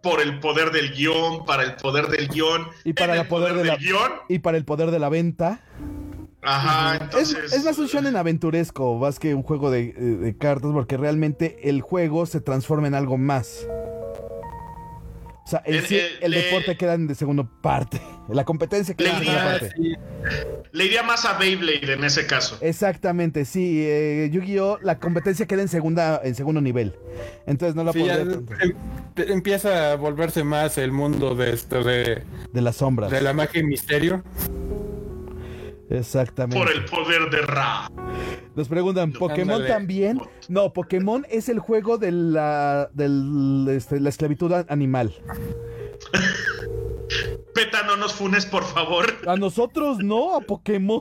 [0.00, 3.76] por el poder del guion, para el poder del guion, y para el poder, del
[3.78, 4.12] guion.
[4.28, 5.60] Y para el poder de la venta.
[6.44, 7.52] Ajá, entonces...
[7.52, 11.80] Es, más un shonen aventuresco, más que un juego de, de cartas, porque realmente el
[11.80, 13.66] juego se transforma en algo más.
[15.46, 15.84] O sea, el,
[16.22, 18.00] el, deporte queda en de segunda parte.
[18.30, 19.74] La competencia queda en segunda parte.
[20.72, 22.56] Le iría más a Beyblade en ese caso.
[22.62, 23.82] Exactamente, sí.
[23.84, 24.78] Eh, Yu-Gi-Oh!
[24.82, 26.96] la competencia queda en segunda, en segundo nivel.
[27.46, 28.46] Entonces no la sí, em,
[29.16, 32.22] Empieza a volverse más el mundo de esto de.
[32.54, 33.10] De las sombras.
[33.10, 34.24] De la magia y misterio.
[35.90, 36.58] Exactamente.
[36.58, 37.90] Por el poder de Ra.
[38.54, 40.20] Nos preguntan, ¿Pokémon también?
[40.48, 42.90] No, Pokémon es el juego de la,
[43.68, 45.14] este, la esclavitud animal.
[47.54, 49.06] Peta, no nos funes, por favor.
[49.28, 51.00] A nosotros no, a Pokémon.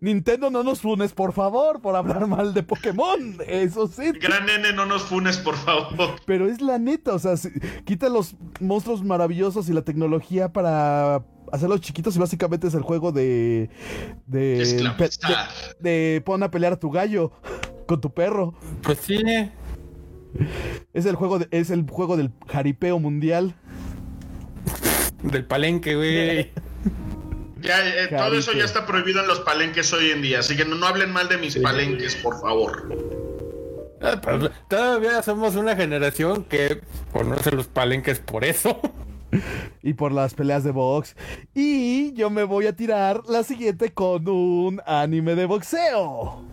[0.00, 3.36] Nintendo, no nos funes, por favor, por hablar mal de Pokémon.
[3.46, 4.10] Eso sí.
[4.20, 6.16] Gran nene, no nos funes, por favor.
[6.26, 7.34] Pero es la neta, o sea,
[7.84, 13.12] quita los monstruos maravillosos y la tecnología para hacerlos chiquitos y básicamente es el juego
[13.12, 13.70] de.
[14.26, 14.92] De.
[15.80, 17.32] De, pon a pelear a tu gallo
[17.86, 18.54] con tu perro.
[18.82, 19.22] Pues sí.
[20.92, 23.54] Es el juego, es el juego del jaripeo mundial.
[25.22, 26.50] del palenque, güey.
[27.62, 30.64] Ya, eh, todo eso ya está prohibido en los palenques hoy en día, así que
[30.64, 32.88] no, no hablen mal de mis palenques, por favor.
[34.00, 36.80] Ah, pues, todavía somos una generación que
[37.12, 38.80] conoce los palenques por eso.
[39.82, 41.16] y por las peleas de box.
[41.54, 46.44] Y yo me voy a tirar la siguiente con un anime de boxeo.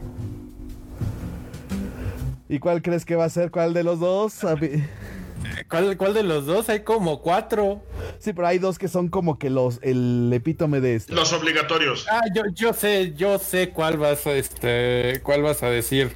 [2.49, 3.51] ¿Y cuál crees que va a ser?
[3.51, 4.39] ¿Cuál de los dos?
[5.69, 6.69] ¿Cuál, ¿Cuál, de los dos?
[6.69, 7.81] Hay como cuatro.
[8.19, 11.13] Sí, pero hay dos que son como que los el epítome de este.
[11.13, 12.05] Los obligatorios.
[12.09, 16.15] Ah, yo, yo sé, yo sé cuál vas a este, cuál vas a decir.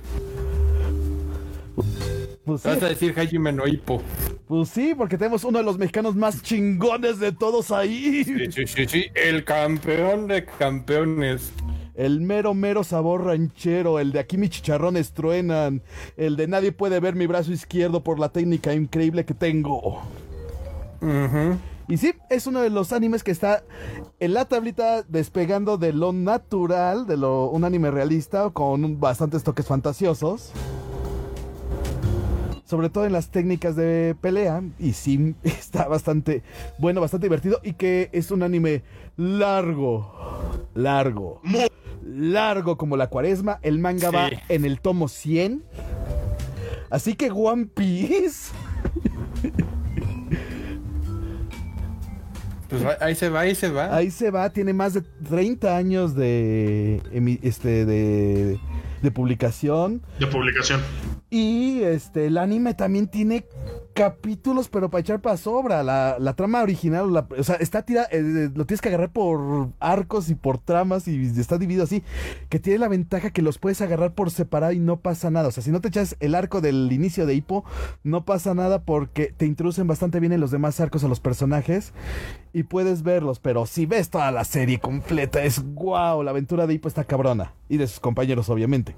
[2.45, 3.63] Pues vas a decir Hajime no
[4.47, 8.23] Pues sí, porque tenemos uno de los mexicanos más chingones de todos ahí.
[8.23, 9.05] Sí, sí, sí, sí.
[9.13, 11.53] El campeón de campeones.
[11.93, 15.83] El mero, mero sabor ranchero, el de aquí mis chicharrones truenan,
[16.17, 20.01] el de nadie puede ver mi brazo izquierdo por la técnica increíble que tengo.
[21.87, 23.63] Y sí, es uno de los animes que está
[24.19, 29.67] en la tablita despegando de lo natural, de lo un anime realista con bastantes toques
[29.67, 30.53] fantasiosos.
[32.71, 34.63] Sobre todo en las técnicas de pelea.
[34.79, 36.41] Y sí, está bastante
[36.77, 37.59] bueno, bastante divertido.
[37.63, 38.81] Y que es un anime
[39.17, 40.09] largo.
[40.73, 41.41] Largo
[42.05, 43.59] largo como la cuaresma.
[43.61, 45.65] El manga va en el tomo 100.
[46.89, 48.53] Así que One Piece.
[52.69, 53.93] Pues ahí se va, ahí se va.
[53.93, 57.01] Ahí se va, tiene más de 30 años de,
[57.41, 58.61] este, de,
[59.01, 60.01] de publicación.
[60.19, 60.81] De publicación.
[61.29, 63.45] Y este, el anime también tiene
[63.93, 65.83] capítulos, pero para echar para sobra.
[65.83, 70.35] La, trama original, o sea, está tirada, eh, lo tienes que agarrar por arcos y
[70.35, 72.03] por tramas y está dividido así.
[72.49, 75.49] Que tiene la ventaja que los puedes agarrar por separado y no pasa nada.
[75.49, 77.63] O sea, si no te echas el arco del inicio de Hippo,
[78.03, 81.93] no pasa nada porque te introducen bastante bien en los demás arcos a los personajes
[82.53, 83.39] y puedes verlos.
[83.39, 87.53] Pero si ves toda la serie completa, es wow, la aventura de Hippo está cabrona.
[87.69, 88.95] Y de sus compañeros, obviamente.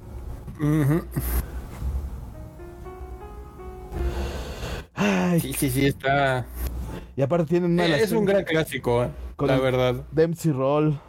[5.42, 6.46] Sí, sí, sí, está.
[7.16, 9.10] Y aparte tienen una Es un gran clásico, ¿eh?
[9.40, 9.96] la verdad.
[10.12, 11.00] Dempsey Roll.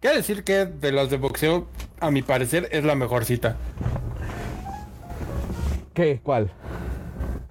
[0.00, 1.66] Quiero decir que de los de boxeo,
[2.00, 3.56] a mi parecer, es la mejor cita.
[5.94, 6.20] ¿Qué?
[6.22, 6.50] ¿Cuál?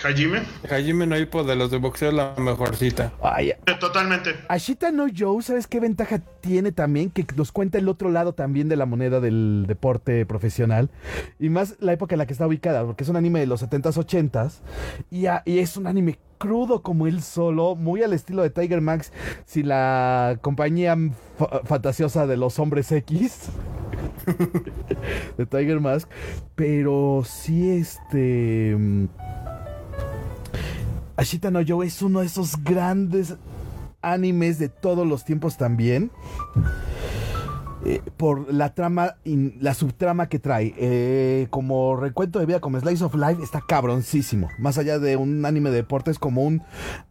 [0.03, 0.43] Hajime.
[0.69, 3.11] Hajime no Ippo de los de boxeo la mejor cita.
[3.21, 4.35] Ay, Totalmente.
[4.47, 7.09] Ashita no Joe, ¿sabes qué ventaja tiene también?
[7.09, 10.89] Que nos cuenta el otro lado también de la moneda del deporte profesional.
[11.39, 13.61] Y más la época en la que está ubicada, porque es un anime de los
[13.61, 14.53] 70s, 80s.
[15.11, 19.11] Y, y es un anime crudo como él solo, muy al estilo de Tiger Max,
[19.45, 20.97] si la compañía
[21.65, 23.49] fantasiosa de los hombres X
[25.37, 26.09] de Tiger Mask,
[26.55, 28.75] pero sí este
[31.19, 33.35] Ashita no Joe es uno de esos grandes
[34.01, 36.11] animes de todos los tiempos también.
[37.85, 40.73] Eh, por la trama, la subtrama que trae.
[40.77, 44.47] Eh, como recuento de vida, como Slice of Life, está cabroncísimo.
[44.59, 46.61] Más allá de un anime de deportes, como un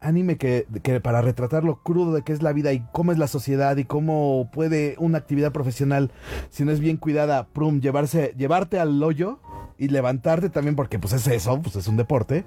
[0.00, 0.66] anime que,
[1.02, 3.84] para retratar lo crudo de qué es la vida y cómo es la sociedad y
[3.84, 6.12] cómo puede una actividad profesional,
[6.48, 9.38] si no es bien cuidada, prum, llevarse, llevarte al hoyo
[9.76, 12.46] y levantarte también, porque pues es eso, pues es un deporte,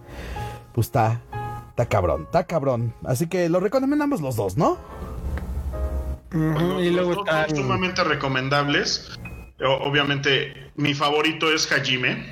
[0.74, 1.22] pues está,
[1.72, 2.94] Está cabrón, está cabrón.
[3.06, 4.78] Así que lo recomendamos los dos, ¿no?
[6.34, 9.20] y luego están sumamente recomendables.
[9.60, 12.26] Obviamente, mi favorito es Hajime.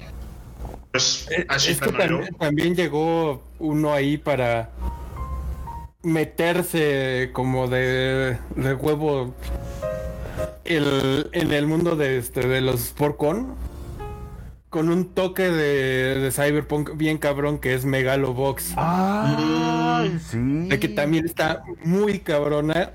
[0.92, 1.92] Pues, eh, es, que
[2.40, 4.72] también, llegó uno ahí para
[6.02, 9.34] meterse como de, de huevo
[10.66, 13.56] el, en el mundo de, este, de los Sportcon
[14.70, 18.74] con un toque de, cyberpunk bien cabrón que es Megalobox.
[18.78, 20.38] Ah, sí.
[20.38, 22.92] De que también está muy cabrona.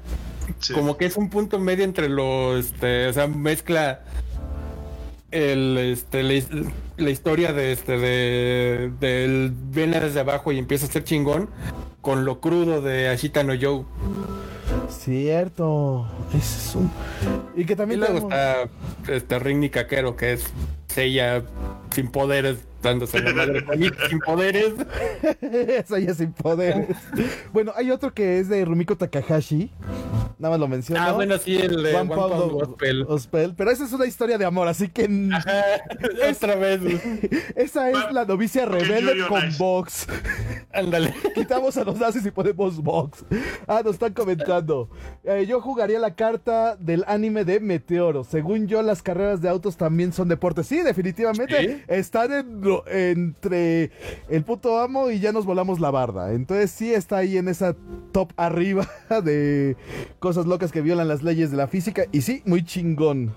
[0.72, 4.02] Como que es un punto medio entre los, este, o sea, mezcla
[5.30, 11.02] el, este, la, historia de este, de, del viene desde abajo y empieza a ser
[11.02, 11.48] chingón
[12.02, 13.84] con lo crudo de Ashita no Joe.
[14.88, 16.06] Cierto.
[16.34, 16.90] Es un...
[17.56, 18.00] Y que también.
[18.00, 18.68] Y luego está
[19.08, 20.44] este Ring Caquero, que es
[20.96, 21.42] ella
[21.94, 23.64] sin poderes, dándose la madre
[24.08, 24.74] sin poderes.
[25.86, 26.96] Seiya sin poderes.
[27.52, 29.70] bueno, hay otro que es de Rumiko Takahashi.
[30.38, 31.00] nada más lo menciono.
[31.00, 33.54] Ah, bueno, sí, el de One, Pound, Gospel.
[33.56, 35.04] Pero esa es una historia de amor, así que.
[36.30, 36.80] Otra vez.
[37.56, 40.06] esa es la novicia rebelde con Vox.
[40.72, 41.14] Ándale.
[41.34, 43.24] Quitamos a los nazis y ponemos Vox.
[43.68, 44.90] Ah, nos están comentando.
[45.22, 48.24] Eh, yo jugaría la carta del anime de Meteoro.
[48.24, 50.66] Según yo, las carreras de autos también son deportes.
[50.66, 51.84] Sí, definitivamente.
[51.88, 52.32] Están
[52.86, 53.90] entre
[54.28, 56.32] el puto amo y ya nos volamos la barda.
[56.32, 57.74] Entonces sí está ahí en esa
[58.12, 58.88] top arriba
[59.24, 59.76] de
[60.18, 62.04] cosas locas que violan las leyes de la física.
[62.12, 63.34] Y sí, muy chingón.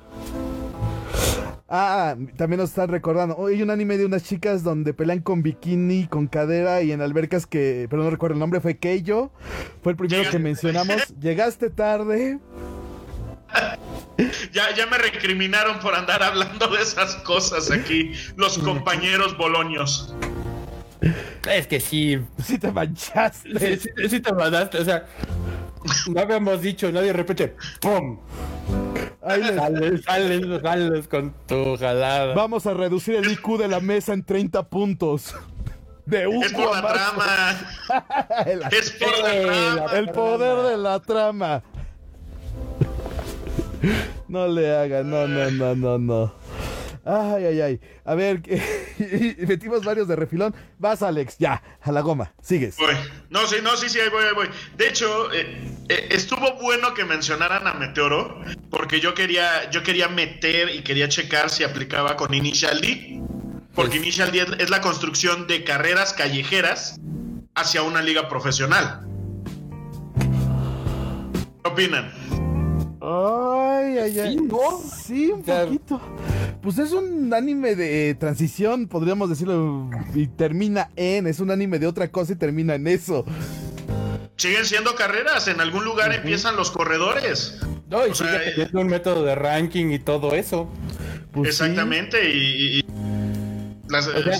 [1.70, 3.46] Ah, también nos están recordando.
[3.46, 7.46] hay un anime de unas chicas donde pelean con bikini, con cadera y en albercas
[7.46, 9.32] que, pero no recuerdo el nombre, fue Keijo.
[9.82, 11.08] Fue el primero que mencionamos.
[11.20, 12.40] Llegaste tarde.
[14.52, 20.16] Ya, ya me recriminaron por andar hablando de esas cosas aquí, los compañeros boloños.
[21.50, 22.20] Es que sí.
[22.44, 23.78] Sí te manchaste.
[24.10, 24.80] Sí, te mandaste.
[24.80, 25.06] O sea,
[26.10, 27.56] no habíamos dicho, nadie repite.
[27.80, 28.20] ¡Pum!
[29.22, 32.34] Ahí sales, sales, sales con tu jalada.
[32.34, 35.36] Vamos a reducir el IQ de la mesa en 30 puntos.
[36.06, 38.70] De un es por la trama.
[38.72, 39.98] es por la trama.
[39.98, 41.64] El poder de la trama.
[44.28, 46.34] No le hagan, no, no, no, no, no.
[47.06, 47.82] Ay, ay, ay.
[48.04, 48.42] A ver,
[49.48, 50.54] metimos varios de refilón.
[50.78, 52.34] Vas, Alex, ya, a la goma.
[52.42, 52.76] Sigues.
[53.30, 54.50] No, sí, no, sí, sí, ahí voy, ahí voy.
[54.76, 60.10] De hecho, eh, eh, estuvo bueno que mencionaran a Meteoro, porque yo quería, yo quería
[60.10, 63.22] meter y quería checar si aplicaba con Initial D.
[63.74, 67.00] Porque pues Initial D es la construcción de carreras callejeras
[67.56, 69.08] hacia una liga profesional.
[71.63, 72.12] ¿Qué opinan?
[73.78, 74.38] Ay, ay, ay.
[75.06, 76.02] Sí, un poquito.
[76.62, 81.88] Pues es un anime de transición, podríamos decirlo, y termina en, es un anime de
[81.88, 83.26] otra cosa y termina en eso.
[84.36, 87.60] Siguen siendo carreras, en algún lugar empiezan los corredores.
[87.90, 90.70] No, y sigue eh, un método de ranking y todo eso.
[91.32, 92.84] Pues exactamente, y,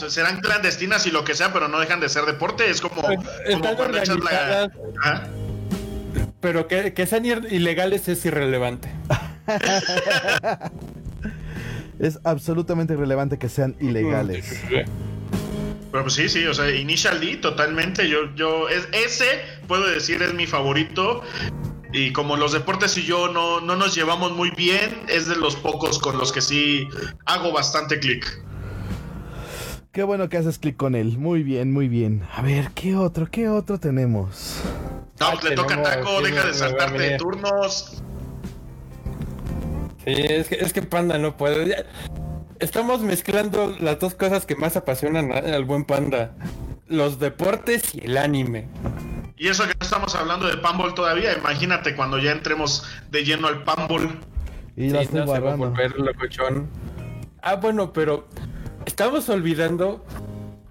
[0.10, 2.70] serán clandestinas y lo que sea, pero no dejan de ser deporte.
[2.70, 3.20] Es como, pues,
[3.54, 4.70] como cuando echas la.
[6.40, 8.90] Pero que, que sean ilegales es irrelevante.
[12.00, 14.62] es absolutamente irrelevante que sean ilegales.
[15.92, 19.26] Pero pues sí, sí, o sea, Initial D totalmente, yo, yo, es, ese
[19.68, 21.24] puedo decir es mi favorito.
[21.94, 25.56] Y como los deportes y yo no, no nos llevamos muy bien, es de los
[25.56, 26.88] pocos con los que sí
[27.26, 28.44] hago bastante clic.
[29.94, 31.18] Qué bueno que haces clic con él.
[31.18, 32.24] Muy bien, muy bien.
[32.36, 33.28] A ver, ¿qué otro?
[33.32, 34.62] ¿Qué otro tenemos?
[35.20, 38.04] No, pues le toca taco, deja de saltarte de turnos.
[40.06, 41.86] Sí, es que, es que Panda no puede.
[42.60, 46.36] Estamos mezclando las dos cosas que más apasionan al buen Panda.
[46.88, 48.68] Los deportes y el anime.
[49.36, 53.48] Y eso que no estamos hablando de Pambol todavía, imagínate cuando ya entremos de lleno
[53.48, 54.20] al Pambol.
[54.76, 56.70] Y sí, no se va a volver locochón.
[57.42, 58.28] Ah, bueno, pero
[58.86, 60.06] estamos olvidando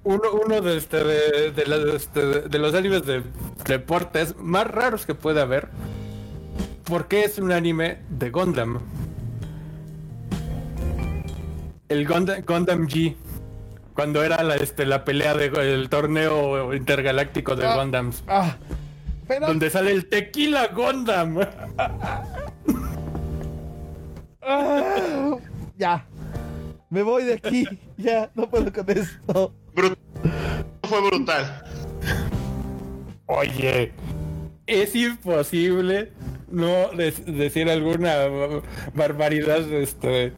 [0.06, 3.24] uno, uno de, este, de, de, este, de, los animes de
[3.66, 5.68] deportes más raros que puede haber.
[6.84, 8.78] Porque es un anime de Gundam.
[11.88, 13.16] El Gundam, G.
[13.94, 18.22] Cuando era la, este, la pelea del torneo intergaláctico de ah, Gundams.
[18.28, 18.56] Ah,
[19.40, 21.38] donde sale el Tequila Gundam.
[24.48, 25.36] Ah,
[25.76, 26.06] ya.
[26.88, 27.66] Me voy de aquí.
[27.96, 29.52] Ya, no puedo con esto.
[30.82, 31.62] Fue brutal.
[33.26, 33.92] Oye,
[34.66, 36.12] es imposible
[36.48, 38.16] no decir alguna
[38.94, 40.32] barbaridad este,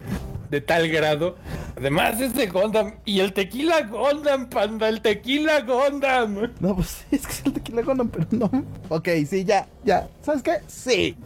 [0.50, 1.36] de tal grado.
[1.76, 2.94] Además es de Gondam.
[3.04, 6.52] Y el tequila Gondam, panda, el tequila Gondam.
[6.60, 8.64] No, pues es que es el tequila Gondam, pero no.
[8.88, 10.08] Ok, sí, ya, ya.
[10.22, 10.58] ¿Sabes qué?
[10.66, 11.16] Sí.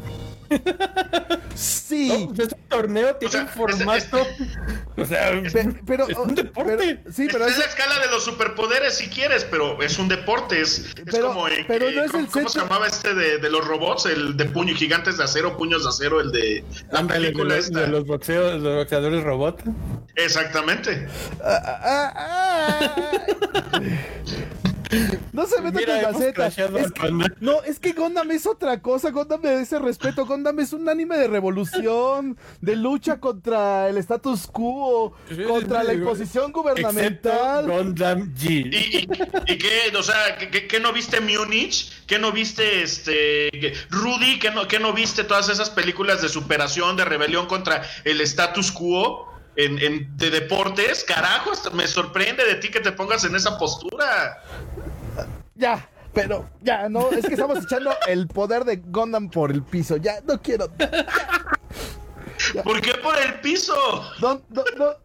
[1.54, 2.28] Sí.
[2.34, 4.26] Pues ese torneo tiene un formato.
[4.96, 5.30] o sea,
[5.86, 7.00] pero, es un deporte.
[7.12, 10.60] sí, pero es, la escala de los superpoderes si quieres, pero es un deporte.
[10.60, 11.46] Es, como.
[11.68, 14.06] pero no es el ¿Cómo se llamaba este de, los robots?
[14.06, 17.86] El de puño, gigantes de acero, puños de acero, el de la película de, de
[17.88, 19.62] los boxeos, los boxeadores robot.
[20.16, 21.06] Exactamente.
[21.44, 22.12] Ah, ah,
[23.72, 23.80] ah,
[25.32, 26.56] no se meta con gacetas.
[27.40, 29.10] no, es que Gondam es otra cosa.
[29.10, 30.26] Gondam me ese respeto.
[30.26, 35.14] Gondam es un anime de revolución, de lucha contra el status quo,
[35.46, 37.66] contra la imposición gubernamental.
[37.66, 39.06] Gondam G.
[39.46, 39.96] ¿Y, qué?
[39.96, 41.90] O sea, ¿qué, no viste Munich?
[42.06, 43.50] ¿Qué no viste este
[43.90, 44.38] Rudy?
[44.38, 48.72] ¿Qué no, ¿Qué no viste todas esas películas de superación, de rebelión contra el status
[48.72, 49.31] quo?
[49.56, 54.42] En, de deportes, carajo, me sorprende de ti que te pongas en esa postura.
[55.54, 59.96] Ya, Pero ya, no, es que estamos echando el poder de Gundam por el piso.
[59.96, 60.68] Ya, no quiero.
[62.64, 63.74] ¿Por qué por el piso?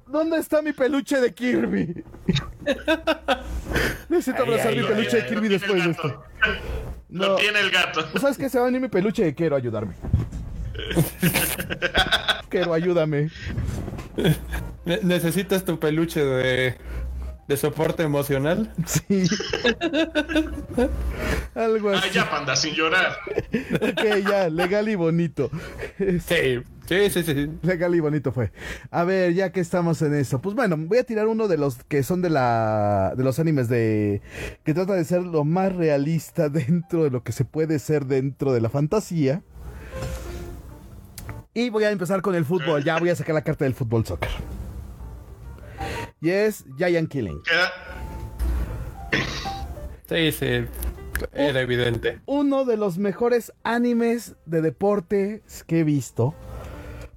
[0.07, 2.03] dónde está mi peluche de Kirby?
[4.09, 6.23] Necesito abrazar mi peluche de Kirby después de esto.
[7.09, 7.35] No.
[7.35, 8.05] tiene el gato.
[8.19, 8.49] ¿Sabes qué?
[8.49, 9.93] Se va a venir mi peluche quiero ayudarme.
[12.49, 13.29] quiero ayúdame.
[15.03, 16.75] ¿Necesitas tu peluche de,
[17.47, 18.73] de soporte emocional?
[18.85, 19.25] Sí.
[21.55, 22.09] Algo así.
[22.09, 23.17] Ah, ya, panda, sin llorar.
[23.81, 25.49] ok, ya, legal y bonito.
[25.97, 26.61] Sí.
[26.87, 27.49] Sí, sí, sí.
[27.63, 28.51] Legal y bonito fue.
[28.91, 30.39] A ver, ya que estamos en eso.
[30.41, 33.67] Pues bueno, voy a tirar uno de los que son de la de los animes
[33.67, 34.21] de
[34.63, 38.53] que trata de ser lo más realista dentro de lo que se puede ser dentro
[38.53, 39.43] de la fantasía.
[41.57, 42.83] Y voy a empezar con el fútbol.
[42.83, 44.29] Ya voy a sacar la carta del fútbol soccer.
[46.21, 47.41] Y es Giant Killing.
[50.07, 50.65] Sí, sí.
[51.33, 52.21] Era evidente.
[52.27, 56.35] Uno de los mejores animes de deportes que he visto.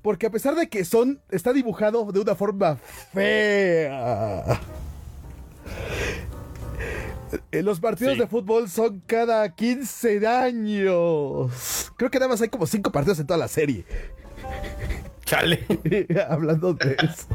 [0.01, 1.21] Porque a pesar de que son.
[1.31, 2.77] Está dibujado de una forma
[3.13, 4.59] fea.
[7.53, 11.93] Eh, los partidos de fútbol son cada 15 años.
[11.99, 13.85] Creo que nada más hay como 5 partidos en toda la serie.
[15.25, 15.65] Chale.
[16.29, 17.27] Hablando de eso.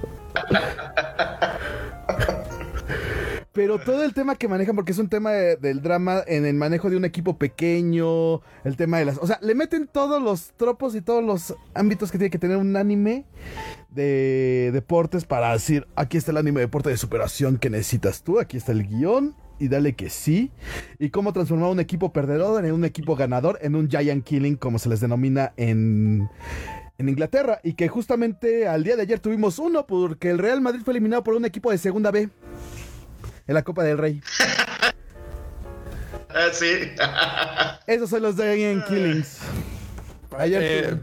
[3.56, 6.90] Pero todo el tema que manejan, porque es un tema del drama en el manejo
[6.90, 9.18] de un equipo pequeño, el tema de las...
[9.18, 12.58] O sea, le meten todos los tropos y todos los ámbitos que tiene que tener
[12.58, 13.24] un anime
[13.92, 18.42] de deportes para decir, aquí está el anime de deporte de superación que necesitas tú,
[18.42, 20.52] aquí está el guion y dale que sí.
[21.00, 24.80] Y cómo transformar un equipo perdedor en un equipo ganador, en un giant killing, como
[24.80, 26.30] se les denomina en,
[26.98, 27.60] en Inglaterra.
[27.64, 31.24] Y que justamente al día de ayer tuvimos uno, porque el Real Madrid fue eliminado
[31.24, 32.30] por un equipo de segunda B
[33.48, 34.22] en la Copa del Rey.
[36.38, 36.92] Ah, sí.
[37.88, 39.40] Esos son los Giant Killings.
[40.38, 41.00] Ayer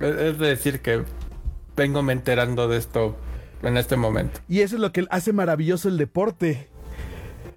[0.00, 1.02] eh, es decir que
[1.74, 3.16] vengo me enterando de esto
[3.62, 4.40] en este momento.
[4.46, 6.68] Y eso es lo que hace maravilloso el deporte.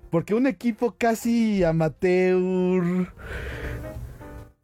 [0.10, 3.12] Porque un equipo casi amateur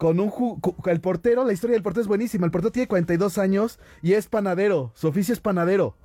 [0.04, 2.44] con un el portero, la historia del portero es buenísima.
[2.44, 4.92] El portero tiene 42 años y es panadero.
[4.94, 5.96] Su oficio es panadero.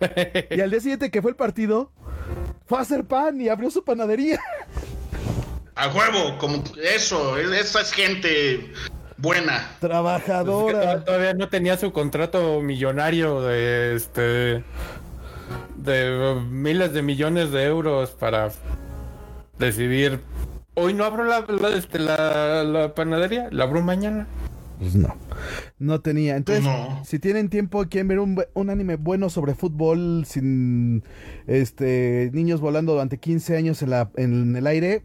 [0.50, 1.90] y al día siguiente que fue el partido,
[2.66, 4.38] fue a hacer pan y abrió su panadería.
[5.76, 8.70] A huevo, como eso, esa es gente
[9.16, 9.76] buena.
[9.80, 11.02] Trabajadora.
[11.02, 14.62] todavía no tenía su contrato millonario de este
[15.76, 18.50] de miles de millones de euros para
[19.58, 20.20] decidir
[20.74, 24.26] hoy no abro la, la, este, la panadería, la abro mañana.
[24.80, 25.14] Pues no.
[25.78, 26.36] No tenía.
[26.36, 26.64] Entonces,
[27.04, 31.04] si tienen tiempo, quieren ver un, un, anime bueno sobre fútbol sin
[31.46, 35.04] este niños volando durante 15 años en, la, en el aire,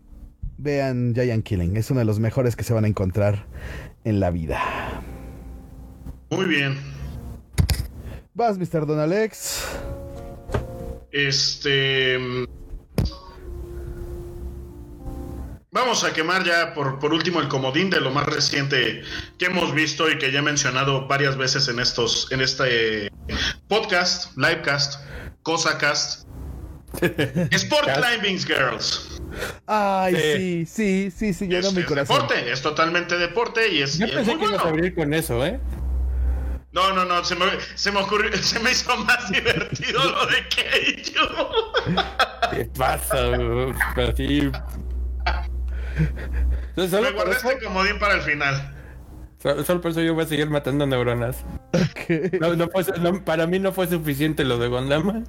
[0.57, 1.75] vean Giant Killing.
[1.75, 3.47] Es uno de los mejores que se van a encontrar
[4.05, 4.61] en la vida.
[6.29, 6.77] Muy bien.
[8.33, 8.85] Vas, Mr.
[8.85, 9.61] Don Alex.
[11.11, 12.17] Este.
[15.75, 19.03] Vamos a quemar ya por, por último el comodín de lo más reciente
[19.37, 23.11] que hemos visto y que ya he mencionado varias veces en estos, en este
[23.67, 25.01] podcast, livecast,
[25.43, 26.29] cosacast.
[27.51, 29.21] Sport Climbing Girls.
[29.67, 32.21] Ay, sí, sí, sí, sí, llenó mi corazón.
[32.21, 33.97] Deporte, es totalmente deporte y es.
[33.97, 35.59] Yo pensé que ibas a abrir con eso, ¿eh?
[36.71, 40.47] No, no, no, se me, se me ocurrió, se me hizo más divertido lo de
[40.47, 41.27] Keiju.
[42.51, 43.33] ¿Qué pasa?
[43.97, 44.49] Así
[46.75, 48.75] Me guardé este comodín para el final.
[49.63, 51.45] Solo, por eso yo voy a seguir matando neuronas.
[53.25, 55.23] para mí no fue suficiente lo de Gondama.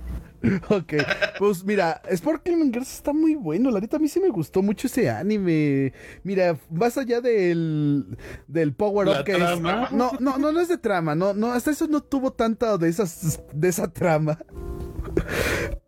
[0.69, 0.95] Ok,
[1.39, 3.71] pues mira, Sport Climbing Girls está muy bueno.
[3.71, 5.93] La neta, a mí sí me gustó mucho ese anime.
[6.23, 9.61] Mira, más allá del, del Power Up que es.
[9.61, 11.15] No, no, no, no es de trama.
[11.15, 14.39] No, no, hasta eso no tuvo tanta de esas de esa trama.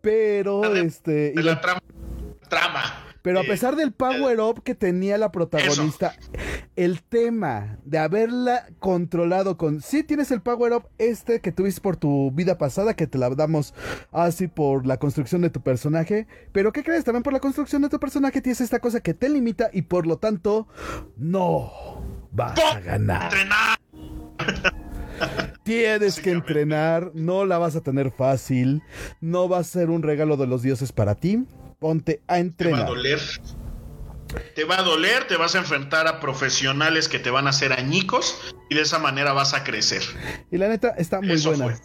[0.01, 1.31] Pero, este.
[1.31, 1.81] De la trama.
[2.49, 3.08] Trama.
[3.21, 6.15] Pero a pesar del power up que tenía la protagonista,
[6.75, 11.97] el tema de haberla controlado con, sí tienes el power up este que tuviste por
[11.97, 13.73] tu vida pasada, que te la damos
[14.11, 17.03] así por la construcción de tu personaje, pero ¿qué crees?
[17.03, 20.07] También por la construcción de tu personaje tienes esta cosa que te limita y por
[20.07, 20.67] lo tanto
[21.17, 21.71] no
[22.31, 23.31] vas a ganar.
[25.63, 28.81] Tienes que entrenar, no la vas a tener fácil,
[29.19, 31.45] no va a ser un regalo de los dioses para ti
[31.79, 32.79] ponte a entrenar.
[32.79, 33.19] Te va a doler.
[34.55, 37.73] Te va a doler, te vas a enfrentar a profesionales que te van a hacer
[37.73, 40.03] añicos y de esa manera vas a crecer.
[40.51, 41.75] Y la neta está muy buena.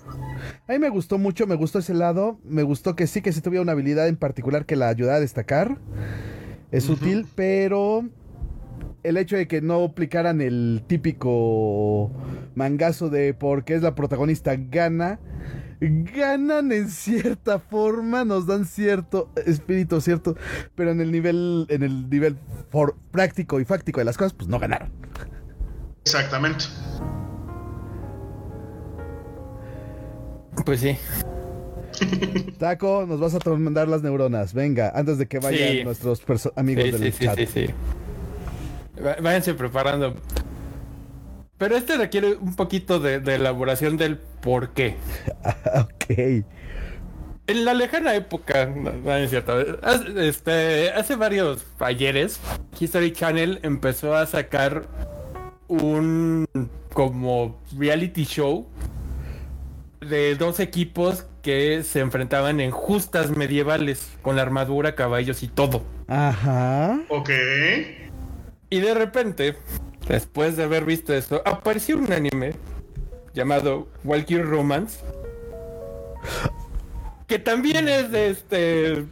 [0.68, 3.40] A mí me gustó mucho, me gustó ese lado, me gustó que sí, que sí
[3.40, 5.78] tuviera una habilidad en particular que la ayudara a destacar.
[6.70, 8.05] es útil, pero
[9.05, 12.11] el hecho de que no aplicaran el típico
[12.55, 15.18] mangazo de porque es la protagonista gana,
[15.81, 20.37] ganan en cierta forma, nos dan cierto espíritu, cierto,
[20.75, 22.37] pero en el nivel, en el nivel
[22.70, 24.91] for- práctico y fáctico de las cosas, pues no ganaron.
[26.05, 26.64] Exactamente.
[30.64, 30.97] Pues sí.
[32.59, 34.55] Taco, nos vas a mandar las neuronas.
[34.55, 35.85] Venga, antes de que vayan Sí.
[35.85, 36.22] nuestros
[36.57, 37.37] amigos Sí, del sí, sí, chat.
[37.39, 37.66] sí, sí.
[39.22, 40.14] Váyanse preparando.
[41.59, 44.97] Pero este requiere un poquito de, de elaboración del por qué.
[45.80, 46.45] ok.
[47.47, 52.40] En la lejana época, no, no es cierto, hace, este, hace varios ayeres,
[52.78, 54.86] History Channel empezó a sacar
[55.68, 56.47] un
[56.92, 58.66] como reality show
[60.01, 65.82] de dos equipos que se enfrentaban en justas medievales con armadura, caballos y todo.
[66.07, 67.01] Ajá.
[67.09, 67.30] Ok.
[68.70, 69.57] Y de repente,
[70.09, 72.55] después de haber visto esto, apareció un anime
[73.35, 75.01] llamado Walkie Romance.
[77.26, 79.05] Que también es de este.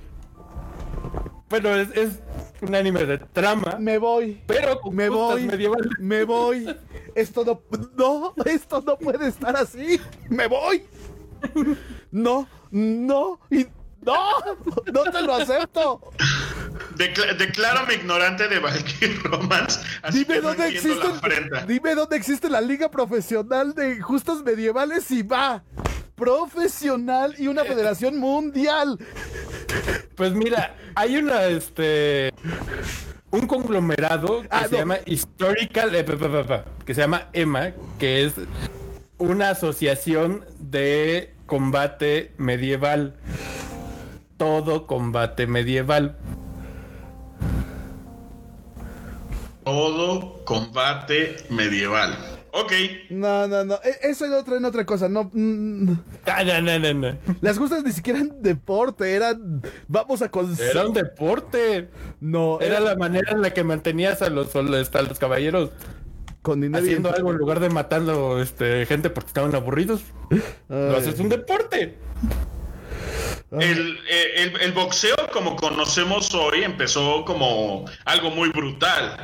[1.50, 2.20] Bueno, es, es
[2.62, 3.76] un anime de trama.
[3.78, 4.42] Me voy.
[4.46, 5.44] Pero Me voy.
[5.44, 5.90] medievales.
[5.98, 6.74] Me voy.
[7.14, 7.62] Esto no.
[7.96, 10.00] No, esto no puede estar así.
[10.30, 10.84] Me voy.
[12.10, 13.40] No, no.
[13.50, 13.66] Y,
[14.02, 14.16] no,
[14.92, 16.00] no te lo acepto.
[16.96, 19.80] Decla- declárame ignorante de Valkyrie Romance.
[20.12, 21.06] Dime dónde existe.
[21.66, 25.62] Dime dónde existe la liga profesional de justas medievales y va.
[26.14, 28.98] Profesional y una federación mundial.
[30.14, 32.32] Pues mira, hay una, este.
[33.30, 34.78] Un conglomerado que Ah, se no.
[34.78, 35.94] llama Historical.
[35.94, 38.34] eh, pa, pa, pa, pa, que se llama EMA, que es
[39.18, 43.16] una asociación de combate medieval.
[44.36, 46.16] Todo combate medieval.
[49.64, 52.16] Todo combate medieval.
[52.54, 52.72] Ok.
[53.10, 53.74] No, no, no.
[53.82, 55.08] E- Eso en otra, en otra cosa.
[55.08, 55.30] No.
[55.32, 55.92] mm,
[56.26, 57.18] Ah, no, no, no, no.
[57.40, 59.62] Las justas ni siquiera eran deporte, eran.
[59.88, 60.54] Vamos a con.
[60.60, 61.88] Era un deporte.
[62.20, 65.70] No, Era la manera en la que mantenías a los, a los caballeros
[66.42, 66.84] con dinero.
[66.84, 70.02] y haciendo algo en lugar de matando este, gente porque estaban aburridos.
[70.68, 71.96] Lo haces un deporte.
[73.50, 79.16] El, eh, el- el boxeo, como conocemos hoy, empezó como algo muy brutal.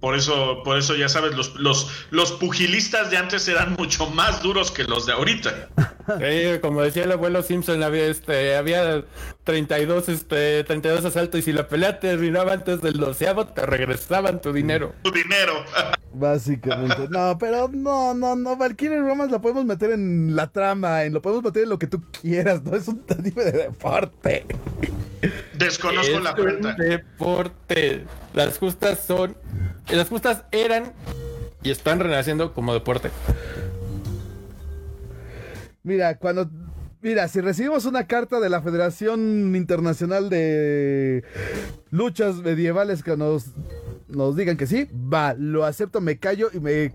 [0.00, 4.42] Por eso, por eso ya sabes, los, los, los pugilistas de antes eran mucho más
[4.42, 5.68] duros que los de ahorita.
[6.18, 9.04] Sí, como decía el abuelo Simpson, había este, había
[9.44, 14.52] 32, este, 32 asaltos y si la pelea terminaba antes del doceavo, te regresaban tu
[14.52, 14.92] dinero.
[15.02, 15.64] Tu dinero.
[16.12, 17.06] Básicamente.
[17.10, 18.56] No, pero no, no, no.
[18.56, 21.86] Valkyrie Romance la podemos meter en la trama, en lo podemos meter en lo que
[21.86, 24.46] tú quieras, no es un anime de deporte.
[25.52, 26.74] Desconozco Es la un cuenta.
[26.74, 28.04] deporte.
[28.34, 29.36] Las justas son,
[29.96, 30.92] las justas eran
[31.62, 33.10] y están renaciendo como deporte.
[35.82, 36.50] Mira, cuando.
[37.02, 41.24] Mira, si recibimos una carta de la Federación Internacional de
[41.90, 43.52] Luchas Medievales que nos,
[44.06, 46.94] nos digan que sí, va, lo acepto, me callo y me.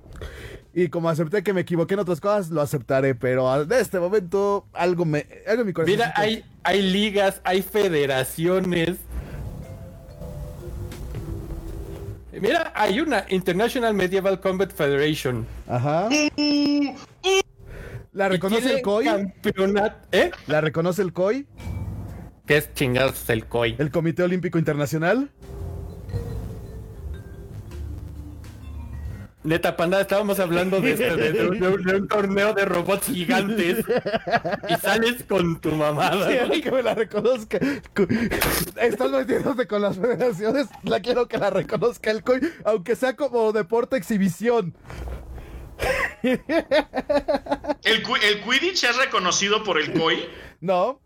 [0.75, 3.15] Y como acepté que me equivoqué en otras cosas, lo aceptaré.
[3.15, 5.25] Pero en este momento, algo me.
[5.47, 5.95] Algo en mi corazón.
[5.95, 8.97] Mira, hay, hay ligas, hay federaciones.
[12.41, 15.45] Mira, hay una International Medieval Combat Federation.
[15.67, 16.09] Ajá.
[18.13, 19.05] ¿La reconoce el COI?
[19.05, 20.31] campeonato- ¿Eh?
[20.47, 21.45] ¿La reconoce el COI?
[22.45, 23.75] ¿Qué es chingados el COI?
[23.79, 25.31] ¿El Comité Olímpico Internacional?
[29.45, 32.65] Neta, panda, estábamos hablando de, este- de- de un, de un- de un torneo de
[32.65, 33.85] robots gigantes
[34.67, 36.27] y sales con tu mamada.
[36.27, 37.59] Quiero que me la reconozca.
[38.81, 40.67] Estás metiéndose con las federaciones.
[40.83, 44.75] La quiero que la reconozca el COI, aunque sea como deporte exhibición.
[46.23, 46.41] ¿El,
[47.83, 50.25] el Quidditch es reconocido por el COI?
[50.59, 51.01] No.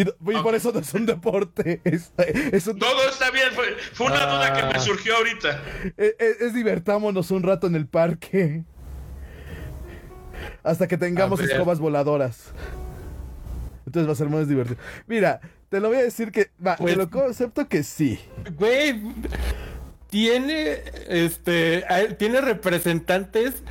[0.00, 1.80] Y, y por eso no es un deporte.
[1.84, 3.48] Es, es, un- Todo está bien.
[3.54, 4.80] Fue, fue una duda que me Ah.
[4.80, 5.62] surgió ahorita.
[5.96, 8.62] es- es- es divertámonos un rato en el parque.
[10.62, 12.52] Hasta que tengamos escobas voladoras.
[13.86, 14.78] Entonces va a ser más divertido.
[15.06, 16.50] Mira, te lo voy a decir que.
[16.64, 18.18] Va, Pues- te lo acepto que sí.
[18.56, 19.02] Güey,
[20.08, 20.78] tiene
[21.08, 21.84] este
[22.18, 23.62] tiene representantes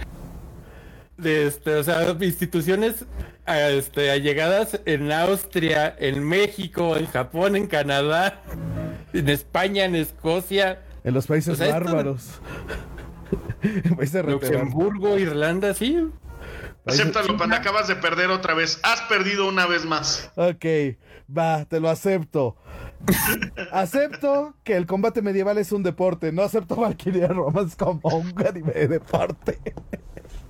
[1.21, 3.05] de este, o sea, instituciones
[3.45, 8.41] este, allegadas en Austria, en México, en Japón, en Canadá,
[9.13, 12.41] en España, en Escocia, En los países O sea, esto- bárbaros.
[13.61, 14.41] En países bárbaros.
[14.43, 16.07] Luxemburgo, Irlanda, sí.
[16.85, 17.57] Acéptalo, panda.
[17.57, 18.79] Acabas de perder otra vez.
[18.83, 20.31] Has perdido una vez más.
[20.35, 20.65] Ok,
[21.35, 22.55] va, te lo acepto.
[23.71, 26.31] acepto que el combate medieval es un deporte.
[26.31, 29.59] No acepto Valkyria Romance como un anime de deporte.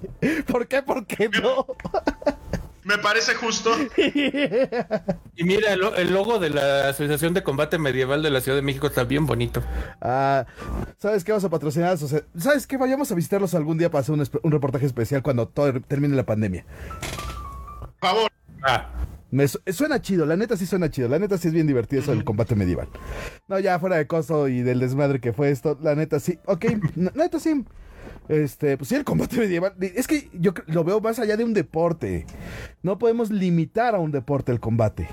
[0.47, 0.81] ¿Por qué?
[0.83, 1.65] ¿Por qué no?
[2.83, 3.71] Me parece justo.
[5.35, 8.61] Y mira, el, el logo de la Asociación de Combate Medieval de la Ciudad de
[8.61, 9.63] México está bien bonito.
[10.01, 10.45] Ah,
[10.97, 11.31] ¿Sabes qué?
[11.31, 11.93] Vamos a patrocinar.
[11.93, 12.75] o sea, ¿Sabes qué?
[12.75, 16.65] Vayamos a visitarlos algún día para hacer un, reportaje especial cuando todo termine la pandemia.
[17.79, 18.31] Por favor.
[18.63, 18.89] Ah,
[19.31, 22.01] Me su- suena chido, la neta sí suena chido, la neta sí es bien divertido
[22.01, 22.89] eso del combate medieval.
[23.47, 26.65] No, ya fuera de costo y del desmadre que fue esto, la neta sí, ok,
[27.15, 27.63] neta sí.
[28.27, 31.43] Este, pues sí, el combate medieval, di- es que yo lo veo más allá de
[31.43, 32.25] un deporte.
[32.83, 35.07] No podemos limitar a un deporte el combate.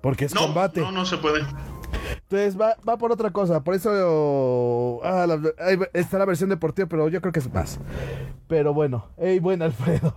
[0.00, 0.80] Porque es No, combate.
[0.80, 1.40] no, no se puede.
[2.22, 3.62] Entonces va, va por otra cosa.
[3.62, 7.78] Por eso ah, la- ahí está la versión deportiva, pero yo creo que es más.
[8.48, 10.14] Pero bueno, hey, buen Alfredo.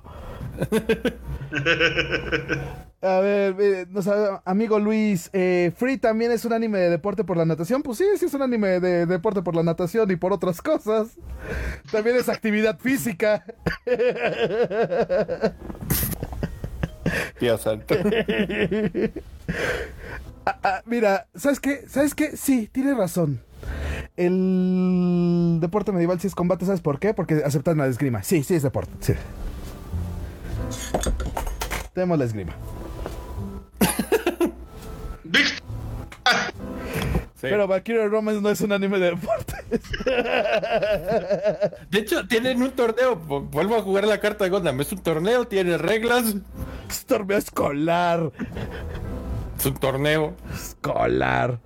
[3.04, 4.08] A ver, eh, nos
[4.46, 7.84] amigo Luis, eh, Free también es un anime de deporte por la natación.
[7.84, 11.10] Pues sí, sí es un anime de deporte por la natación y por otras cosas.
[11.92, 13.44] También es actividad física.
[17.40, 17.96] Dios santo.
[20.46, 21.86] Ah, mira, ¿sabes qué?
[21.88, 22.36] ¿Sabes qué?
[22.36, 23.42] Sí, tienes razón.
[24.18, 27.14] El deporte medieval sí es combate, ¿sabes por qué?
[27.14, 28.24] Porque aceptan la esgrima.
[28.24, 29.14] Sí, sí es deporte, sí.
[31.94, 32.54] Tenemos la esgrima.
[37.36, 37.50] Sí.
[37.50, 39.82] Pero Valkyrie Romance no es un anime de deportes.
[41.90, 43.18] De hecho, tienen un torneo.
[43.20, 44.80] vu- Vuelvo a jugar la carta de Gondam.
[44.80, 46.36] Es un torneo, tiene reglas.
[46.90, 48.32] Es torneo escolar.
[49.60, 50.34] Es un torneo.
[50.54, 51.60] Escolar.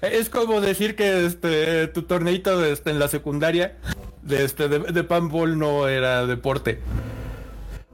[0.00, 3.76] Es como decir que este tu torneito de, este, en la secundaria
[4.22, 6.80] de este de, de panball no era deporte.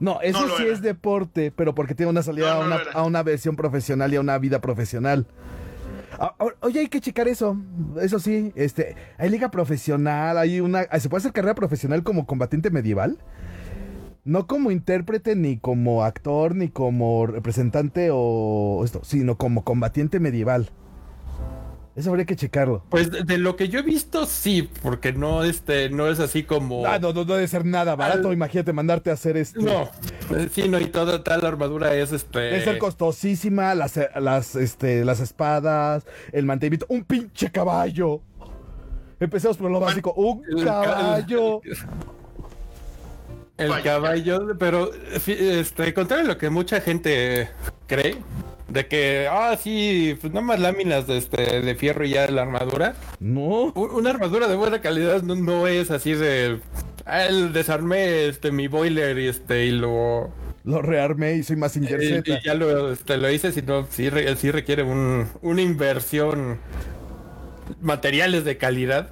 [0.01, 0.73] No, eso No sí era.
[0.73, 4.13] es deporte, pero porque tiene una salida No, no a, una, a una versión profesional
[4.13, 5.27] y a una vida profesional.
[6.19, 7.57] Ah, Oye, hay que checar eso.
[8.01, 12.27] Eso sí, este, hay liga profesional, hay una, ah, se puede hacer carrera profesional como
[12.27, 13.19] combatiente medieval.
[14.25, 20.71] No como intérprete, ni como actor, ni como representante o esto, sino como combatiente medieval.
[21.97, 22.84] Eso habría que checarlo.
[22.88, 26.45] Pues de, de lo que yo he visto sí, porque no este no es así
[26.45, 28.28] como Ah, no, no, no debe ser nada barato.
[28.28, 29.61] Al- Imagínate mandarte a hacer este.
[29.61, 29.91] No,
[30.36, 32.38] eh, sí, no, y toda tal armadura es este.
[32.38, 38.20] Debe ser costosísima, las, las, este, las espadas, el mantenimiento, un pinche caballo.
[39.18, 41.61] Empecemos por lo básico, un caballo.
[43.59, 47.51] El caballo, pero fi- este, contrario a lo que mucha gente
[47.86, 48.16] cree,
[48.71, 52.43] de que, ah, sí, pues nada más láminas de, este, de fierro y ya la
[52.43, 52.95] armadura.
[53.18, 56.61] No, Una armadura de buena calidad no, no es así de.
[57.05, 60.31] Ah, el desarmé este, mi boiler y este y lo.
[60.64, 62.23] lo rearmé y soy más y- Z.
[62.31, 66.59] y ya lo, este, lo hice, sino sí, re- sí requiere un, una inversión.
[67.81, 69.11] Materiales de calidad.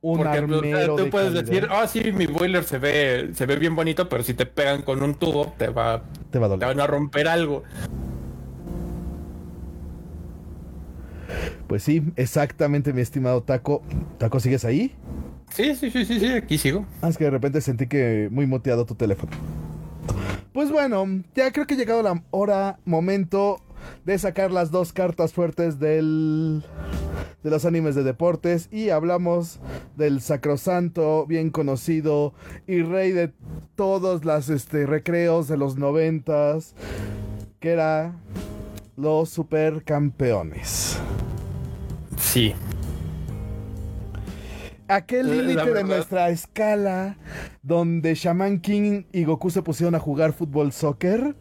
[0.00, 1.44] Un Porque pues, o sea, armero tú de puedes calidad.
[1.50, 4.82] decir, ah, sí, mi boiler se ve, se ve bien bonito, pero si te pegan
[4.82, 7.64] con un tubo, te va, Te va a te van a romper algo.
[11.66, 13.82] Pues sí, exactamente, mi estimado Taco.
[14.18, 14.94] ¿Taco sigues ahí?
[15.50, 16.86] Sí, sí, sí, sí, sí, aquí sigo.
[17.02, 19.32] Ah, es que de repente sentí que muy moteado tu teléfono.
[20.52, 23.60] Pues bueno, ya creo que ha llegado la hora, momento
[24.04, 26.64] de sacar las dos cartas fuertes del
[27.42, 29.60] de los animes de deportes y hablamos
[29.96, 32.34] del sacrosanto, bien conocido
[32.66, 33.32] y rey de
[33.76, 36.74] todos los este, recreos de los noventas,
[37.60, 38.14] que era
[38.98, 40.98] los supercampeones.
[42.18, 42.52] Sí.
[44.88, 47.16] Aquel límite de nuestra escala
[47.62, 51.36] donde Shaman King y Goku se pusieron a jugar fútbol soccer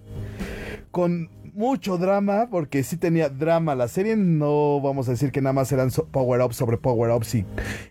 [0.92, 5.54] con mucho drama, porque sí tenía drama la serie, no vamos a decir que nada
[5.54, 7.46] más eran so- power-ups sobre power-ups y,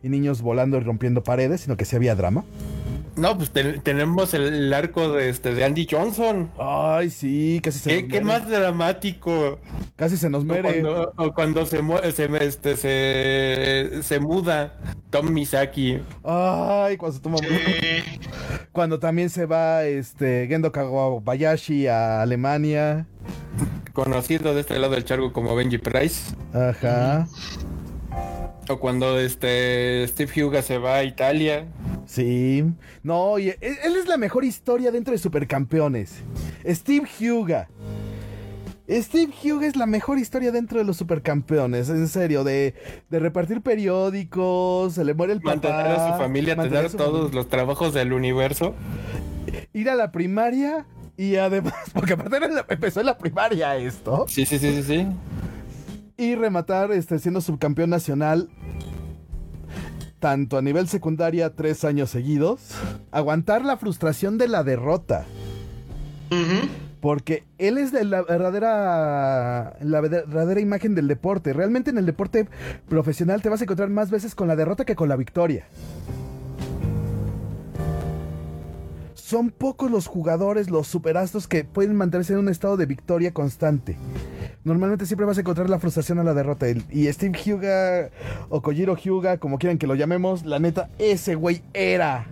[0.05, 2.45] y niños volando y rompiendo paredes, sino que sí había drama.
[3.17, 6.51] No, pues te- tenemos el, el arco de este de Andy Johnson.
[6.59, 8.41] Ay, sí, casi se ¿Qué, nos qué muere.
[8.41, 9.59] más dramático?
[9.97, 10.83] Casi se nos muere.
[10.83, 14.75] cuando, o cuando se, mu- se, me- este, se, se muda
[15.11, 15.99] Tom Misaki.
[16.25, 17.47] Ay, cuando se toma- Sí.
[18.73, 23.07] cuando también se va este Gendo Kawabayashi a Alemania.
[23.95, 26.35] conocido de este lado del charco como Benji Price.
[26.53, 27.27] Ajá.
[28.69, 31.67] O cuando este Steve Huga se va a Italia.
[32.07, 32.64] Sí.
[33.03, 36.14] No, y él, él es la mejor historia dentro de Supercampeones.
[36.67, 37.69] Steve Huga.
[38.89, 42.75] Steve Huga es la mejor historia dentro de los supercampeones, en serio, de,
[43.11, 45.57] de repartir periódicos, se le muere el papá.
[45.57, 47.35] Mantener a su familia, mantener tener su todos familia.
[47.35, 48.75] los trabajos del universo.
[49.73, 50.87] Ir a la primaria
[51.17, 52.39] Y además, porque aparte
[52.69, 54.27] empezó en la primaria esto.
[54.29, 55.07] Sí, sí, sí, sí, sí.
[56.17, 58.49] Y rematar este, siendo subcampeón nacional
[60.19, 62.71] tanto a nivel secundaria tres años seguidos.
[63.12, 65.25] Aguantar la frustración de la derrota.
[67.01, 71.53] Porque él es de la verdadera, la verdadera imagen del deporte.
[71.53, 72.49] Realmente en el deporte
[72.89, 75.67] profesional te vas a encontrar más veces con la derrota que con la victoria.
[79.27, 83.97] Son pocos los jugadores, los superastros que pueden mantenerse en un estado de victoria constante.
[84.62, 86.66] Normalmente siempre vas a encontrar la frustración a la derrota.
[86.68, 88.11] Y Steve Huga
[88.51, 92.29] o Kojiro Hyuga, como quieran que lo llamemos, la neta, ese güey era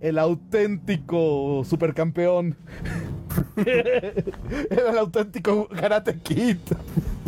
[0.00, 2.56] el auténtico supercampeón.
[3.66, 6.58] era el auténtico Karate Kid.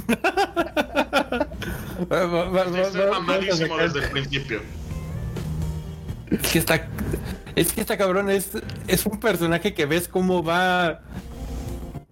[3.78, 4.60] desde el principio.
[6.30, 6.88] Es que está.
[7.54, 8.50] Es que esta cabrón es,
[8.86, 11.00] es un personaje que ves cómo va.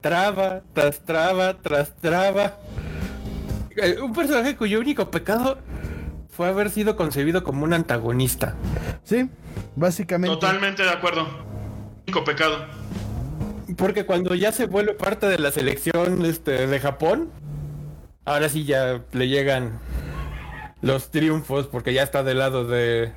[0.01, 2.59] Traba, tras traba, tras traba.
[3.77, 5.59] Eh, un personaje cuyo único pecado
[6.29, 8.55] fue haber sido concebido como un antagonista.
[9.03, 9.29] Sí,
[9.77, 10.37] básicamente.
[10.37, 11.27] Totalmente de acuerdo.
[12.07, 12.67] Único pecado.
[13.77, 17.31] Porque cuando ya se vuelve parte de la selección este, de Japón,
[18.25, 19.81] ahora sí ya le llegan
[20.83, 23.12] los triunfos porque ya está del lado de,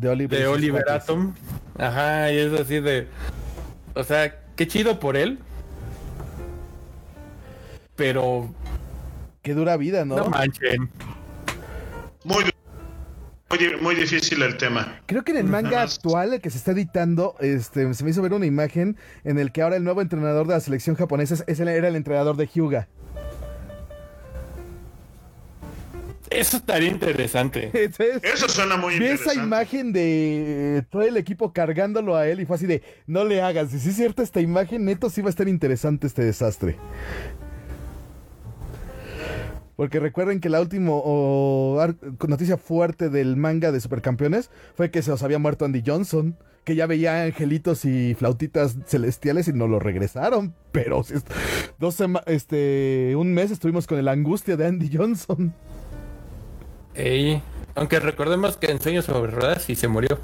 [0.00, 1.34] de Oliver, de Oliver Atom.
[1.76, 3.08] Ajá, y es así de.
[3.94, 5.38] O sea, qué chido por él.
[7.96, 8.52] Pero.
[9.42, 10.16] Qué dura vida, ¿no?
[10.16, 10.90] No manchen.
[12.24, 12.44] Muy,
[13.80, 15.00] muy, difícil el tema.
[15.06, 18.20] Creo que en el manga actual, el que se está editando, este, se me hizo
[18.20, 21.60] ver una imagen en el que ahora el nuevo entrenador de la selección japonesa es
[21.60, 22.88] era el entrenador de Hyuga.
[26.30, 27.70] Eso estaría interesante.
[28.22, 29.32] Eso suena muy interesante.
[29.32, 33.42] esa imagen de todo el equipo cargándolo a él y fue así de, no le
[33.42, 33.70] hagas.
[33.70, 36.76] Si es cierta esta imagen, neto sí va a estar interesante este desastre.
[39.78, 40.90] Porque recuerden que la última
[42.26, 46.36] noticia fuerte del manga de Supercampeones fue que se os había muerto Andy Johnson.
[46.64, 50.52] Que ya veía angelitos y flautitas celestiales y no lo regresaron.
[50.72, 51.02] Pero
[51.78, 55.54] dos este, un mes estuvimos con la angustia de Andy Johnson.
[56.94, 57.42] Ey,
[57.74, 60.18] aunque recordemos que en Sueños sobre Ruedas sí se murió.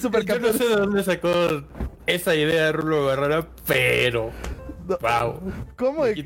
[0.00, 1.30] Super Yo no sé de dónde sacó
[2.06, 4.30] esa idea de Rulo Guerrero, pero.
[5.00, 5.40] wow.
[5.76, 6.06] ¿Cómo?
[6.06, 6.16] es?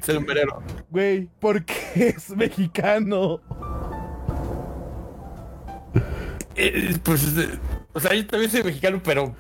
[0.91, 3.41] Güey, porque es mexicano.
[6.55, 7.49] Eh, pues, eh,
[7.97, 9.35] o sea, yo también soy mexicano, pero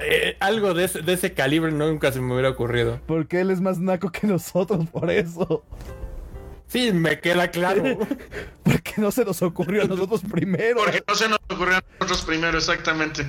[0.00, 3.00] eh, algo de ese, de ese calibre nunca se me hubiera ocurrido.
[3.06, 5.64] Porque él es más naco que nosotros, por eso.
[6.66, 7.82] Sí, me queda claro.
[8.62, 10.80] Porque no se nos ocurrió a nosotros primero.
[10.84, 13.26] Porque no se nos ocurrió a nosotros primero, exactamente.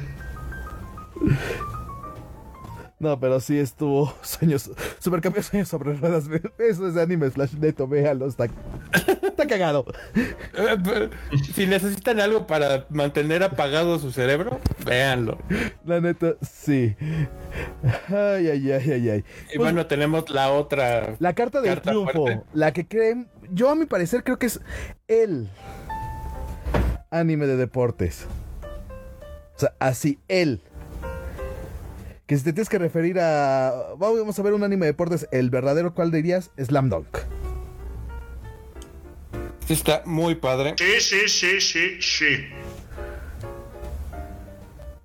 [2.99, 4.69] No, pero sí estuvo sueños,
[4.99, 6.25] supercampeón sueños sobre ruedas.
[6.57, 8.47] Eso es anime Flash Neto, véalo, está,
[9.23, 9.85] está cagado.
[11.53, 15.37] Si necesitan algo para mantener apagado su cerebro, véanlo.
[15.85, 16.95] La neta, sí.
[18.09, 19.23] Ay, ay, ay, ay, ay.
[19.53, 21.15] Y pues, bueno, tenemos la otra.
[21.19, 22.25] La carta del triunfo.
[22.53, 23.29] La que creen.
[23.51, 24.59] Yo a mi parecer creo que es
[25.07, 25.49] el
[27.09, 28.27] anime de deportes.
[29.55, 30.61] O sea, así, él
[32.29, 33.95] que si te tienes que referir a.
[33.97, 36.51] Vamos a ver un anime de deportes, el verdadero, ¿cuál dirías?
[36.63, 37.17] Slam Dunk.
[39.67, 40.75] Está muy padre.
[40.77, 42.45] Sí, sí, sí, sí, sí.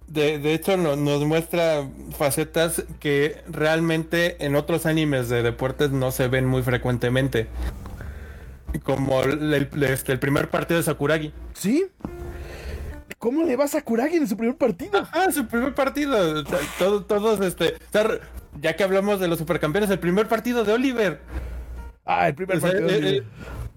[0.06, 6.44] De, hecho, nos muestra facetas que realmente en otros animes de deportes no se ven
[6.44, 7.46] muy frecuentemente.
[8.82, 11.32] Como el, este, el primer partido de Sakuragi.
[11.54, 11.86] Sí,
[13.24, 15.08] ¿Cómo le vas a Kuragi en su primer partido?
[15.10, 16.44] Ah, su primer partido.
[16.78, 17.72] Todos, todos, este.
[18.60, 21.20] Ya que hablamos de los supercampeones, el primer partido de Oliver.
[22.04, 23.22] Ah, el primer partido de eh, Oliver.
[23.22, 23.26] Eh,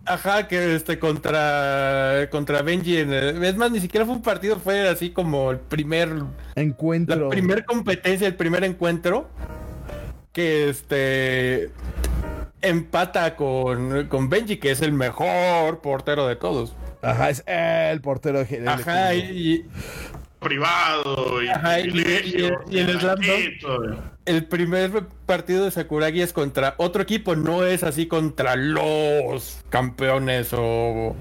[0.03, 2.97] ajá, que este contra contra Benji.
[2.97, 6.09] es más, ni siquiera fue un partido, fue así como el primer
[6.55, 7.15] encuentro.
[7.15, 9.29] La primer competencia, el primer encuentro.
[10.33, 11.71] Que este
[12.61, 16.75] empata con, con Benji, que es el mejor portero de todos.
[17.01, 18.79] Ajá, es el portero general.
[18.79, 19.65] Ajá, y,
[20.39, 22.99] privado y, y, en el
[24.25, 30.49] el primer partido de Sakuragi es contra otro equipo, no es así contra los campeones
[30.53, 31.15] o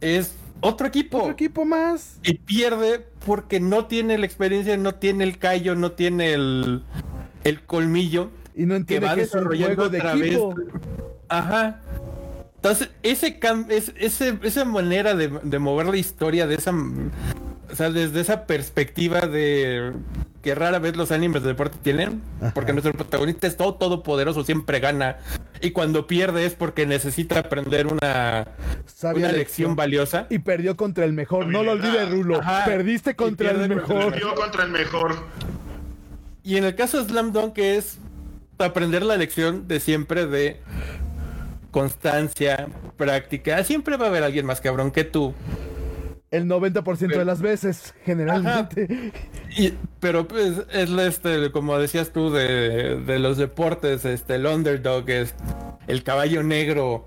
[0.00, 1.18] es otro equipo.
[1.18, 2.18] Otro equipo más.
[2.22, 6.84] Y pierde porque no tiene la experiencia, no tiene el callo, no tiene el,
[7.44, 8.30] el colmillo.
[8.54, 10.54] Y no entiende que, es un juego de equipo.
[11.28, 11.80] Ajá.
[12.56, 13.40] Entonces, ese,
[13.98, 16.72] ese esa manera de, mover la historia de esa
[17.72, 19.92] o sea, desde esa perspectiva de
[20.42, 22.20] que rara vez los animes de deporte tienen,
[22.54, 25.18] porque nuestro protagonista es todo todopoderoso, siempre gana,
[25.60, 28.48] y cuando pierde es porque necesita aprender una,
[29.02, 30.26] una lección, valiosa.
[30.28, 34.12] Y perdió contra el mejor, no lo olvides, Rulo, perdiste contra el mejor.
[34.12, 35.16] Perdió contra el mejor.
[36.42, 37.98] Y en el caso de Slam Dunk es
[38.58, 40.60] aprender la lección de siempre de
[41.70, 43.62] constancia, práctica.
[43.64, 45.34] Siempre va a haber alguien más cabrón que tú
[46.32, 49.12] el 90% de las veces, generalmente.
[50.00, 55.34] pero pues es este, como decías tú, de, los deportes, este, el underdog es
[55.86, 57.06] el caballo negro.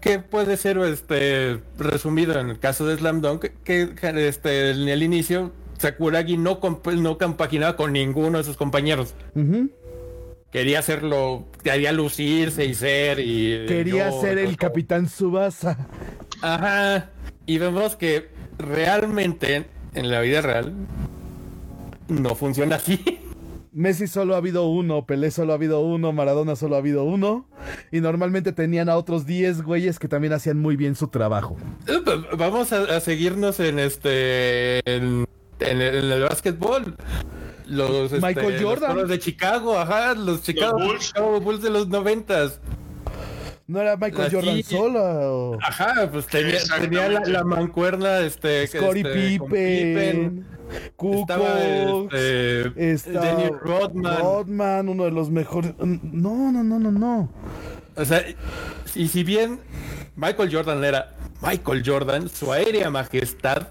[0.00, 5.02] Que puede ser este resumido en el caso de Slam Dunk, que este, en el
[5.02, 5.52] inicio
[5.84, 6.60] Sakuragi no,
[6.96, 9.14] no compaginaba con ninguno de sus compañeros.
[10.50, 13.66] Quería hacerlo, quería lucirse y ser y...
[13.66, 15.88] Quería ser el Capitán Subasa.
[16.40, 17.10] Ajá.
[17.44, 20.72] Y vemos que realmente en la vida real
[22.08, 23.20] no funciona así.
[23.72, 27.46] Messi solo ha habido uno, Pelé solo ha habido uno, Maradona solo ha habido uno.
[27.92, 31.56] Y normalmente tenían a otros 10 güeyes que también hacían muy bien su trabajo.
[31.88, 32.00] Eh,
[32.38, 34.78] vamos a, seguirnos en este.
[34.88, 35.26] En,
[35.64, 36.96] el, básquetbol.
[37.66, 38.96] Los, este, Michael Jordan.
[38.96, 40.78] Los de Chicago, ajá, los Chicago,
[41.40, 41.62] Bulls.
[41.62, 42.60] de los noventas.
[43.66, 45.58] No era Michael Jordan solo.
[45.62, 48.66] Ajá, pues tenía, tenía la, mancuerna, este.
[48.66, 50.46] Scottie este, Pippen.
[50.96, 51.32] Cuco.
[52.12, 54.18] Este, estaba, Rodman.
[54.18, 55.72] Rodman, uno de los mejores.
[55.78, 57.30] No, no, no, no, no.
[57.96, 58.24] O sea,
[58.94, 59.60] y si bien
[60.16, 63.68] Michael Jordan era Michael Jordan, su aérea majestad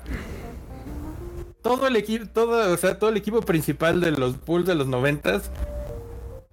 [1.64, 4.86] todo el equipo, todo, o sea, todo el equipo principal de los Bulls de los
[4.86, 5.50] noventas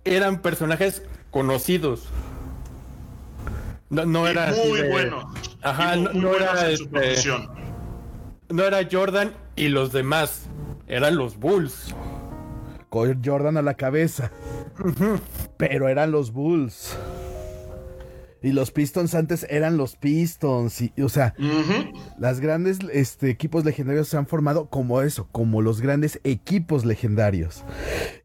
[0.05, 2.05] eran personajes conocidos.
[3.91, 5.31] No, no era muy bueno.
[5.63, 7.17] Ajá, no, era este,
[8.49, 10.47] no era Jordan y los demás,
[10.87, 11.95] eran los Bulls.
[12.89, 14.33] Con Jordan a la cabeza.
[15.57, 16.97] Pero eran los Bulls.
[18.43, 20.81] Y los Pistons antes eran los Pistons.
[20.81, 21.35] Y, o sea,
[22.19, 27.65] las grandes este, equipos legendarios se han formado como eso, como los grandes equipos legendarios.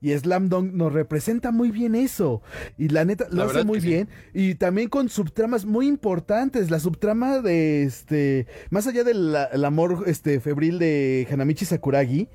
[0.02, 2.42] Y Slam Dunk nos representa muy bien eso.
[2.78, 4.08] Y la neta lo hace muy bien.
[4.34, 6.72] Y también con subtramas muy importantes.
[6.72, 8.48] La subtrama de este.
[8.70, 12.30] Más allá del amor este, febril de Hanamichi Sakuragi.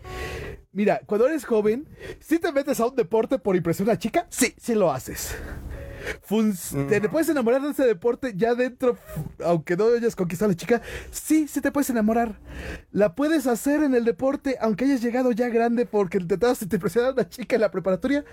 [0.72, 1.89] Mira, cuando eres joven,
[2.20, 5.35] si te metes a un deporte por impresión a chica, sí, sí lo haces
[6.89, 8.97] te puedes enamorar de ese deporte ya dentro,
[9.45, 10.83] aunque no hayas conquistado a la chica.
[11.11, 12.39] Sí, sí te puedes enamorar.
[12.93, 16.77] La puedes hacer en el deporte, aunque hayas llegado ya grande porque te tratas te
[16.77, 18.25] impresionar a una chica en la preparatoria.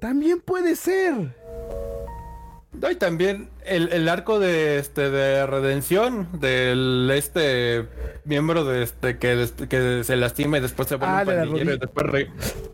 [0.00, 1.34] También puede ser.
[2.80, 7.86] No, y también el, arco de este de redención del este
[8.24, 12.26] miembro de este que, que se lastima y después se vuelve ah, un y después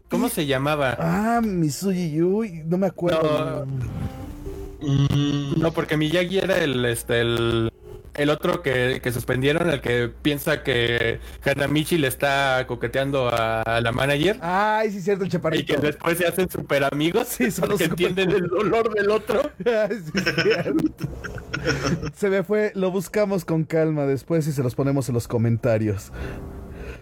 [0.09, 0.97] ¿Cómo se llamaba?
[0.99, 2.19] Ah, Misuyi
[2.65, 3.67] no me acuerdo.
[3.67, 4.20] No,
[5.75, 7.71] porque Miyagi era el, este, el,
[8.15, 14.39] el otro que, suspendieron, el que piensa que Hanamichi le está coqueteando a, la manager.
[14.43, 15.73] Ay, sí, cierto, el chaparrito.
[15.73, 17.29] Y que después se hacen super amigos.
[17.29, 19.51] Sí, son que entienden el dolor del otro.
[22.15, 26.13] se me fue, lo buscamos con calma después y se los ponemos en los comentarios.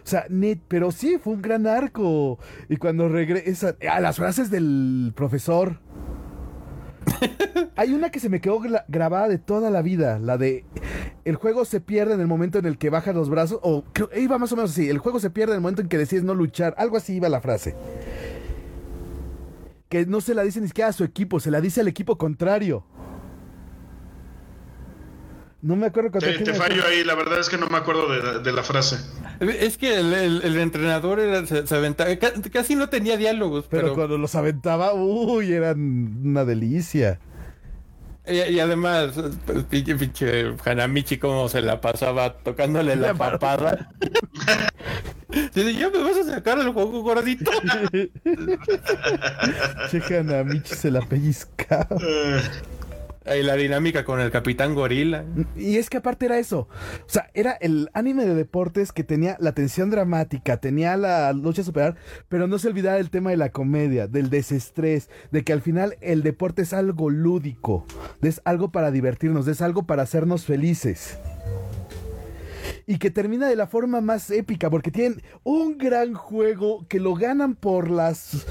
[0.05, 2.39] O sea, net, pero sí, fue un gran arco.
[2.69, 5.81] Y cuando regresa, a las frases del profesor.
[7.77, 10.65] Hay una que se me quedó grabada de toda la vida, la de
[11.25, 13.85] el juego se pierde en el momento en el que bajas los brazos, o
[14.17, 16.25] iba más o menos así, el juego se pierde en el momento en que decides
[16.25, 17.75] no luchar, algo así iba la frase.
[19.89, 22.19] Que no se la dice ni siquiera a su equipo, se la dice al equipo
[22.19, 22.85] contrario.
[25.61, 26.29] No me acuerdo cuando.
[26.29, 28.97] Te, te fallo ahí, la verdad es que no me acuerdo de, la frase.
[29.41, 32.11] Es que el, entrenador se, aventaba,
[32.53, 33.65] casi no tenía diálogos.
[33.69, 37.19] Pero, cuando los aventaba, uy, eran una delicia.
[38.25, 39.15] Y, además,
[39.71, 43.91] pinche, pinche Hanamichi, como se la pasaba tocándole la, papada.
[45.55, 47.51] Dice, ya me vas a sacar el juego gordito.
[49.91, 51.97] che, Hanamichi se la pellizcaba.
[53.37, 55.25] Y la dinámica con el Capitán Gorila.
[55.57, 56.69] Y es que aparte era eso.
[57.07, 61.63] O sea, era el anime de deportes que tenía la tensión dramática, tenía la lucha
[61.63, 61.97] superar,
[62.29, 65.97] pero no se olvidaba el tema de la comedia, del desestrés, de que al final
[66.01, 67.87] el deporte es algo lúdico,
[68.23, 71.19] es algo para divertirnos, es algo para hacernos felices.
[72.89, 77.15] Y que termina de la forma más épica, porque tienen un gran juego que lo
[77.15, 78.47] ganan por las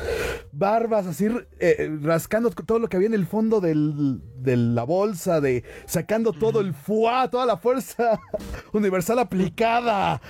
[0.52, 1.28] barbas, así
[1.60, 6.34] eh, rascando todo lo que había en el fondo del, de la bolsa, de sacando
[6.34, 8.20] todo el fuá, toda la fuerza
[8.74, 10.22] universal aplicada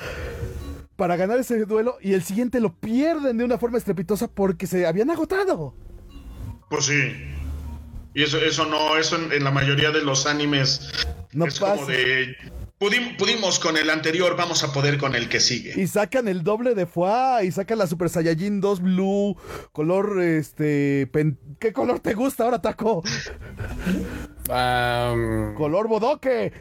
[0.95, 4.87] para ganar ese duelo y el siguiente lo pierden de una forma estrepitosa porque se
[4.87, 5.75] habían agotado.
[6.69, 7.11] Pues sí.
[8.13, 10.93] Y eso, eso no, eso en, la mayoría de los animes
[11.33, 12.37] no es como de
[12.80, 15.73] pudimos con el anterior, vamos a poder con el que sigue.
[15.75, 19.36] Y sacan el doble de Fua y sacan la Super Saiyajin 2 Blue,
[19.71, 21.09] color este
[21.59, 23.03] ¿qué color te gusta ahora, Taco?
[24.47, 26.53] color bodoque.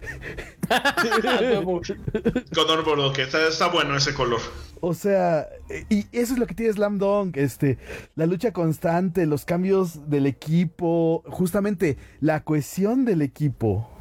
[2.55, 4.41] color bodoque, está, está, bueno ese color.
[4.81, 5.49] O sea,
[5.89, 7.79] y eso es lo que tiene Slam Dunk, este,
[8.15, 13.96] la lucha constante, los cambios del equipo, justamente la cohesión del equipo.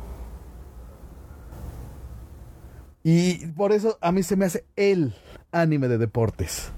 [3.08, 5.14] Y por eso a mí se me hace el
[5.52, 6.72] anime de deportes.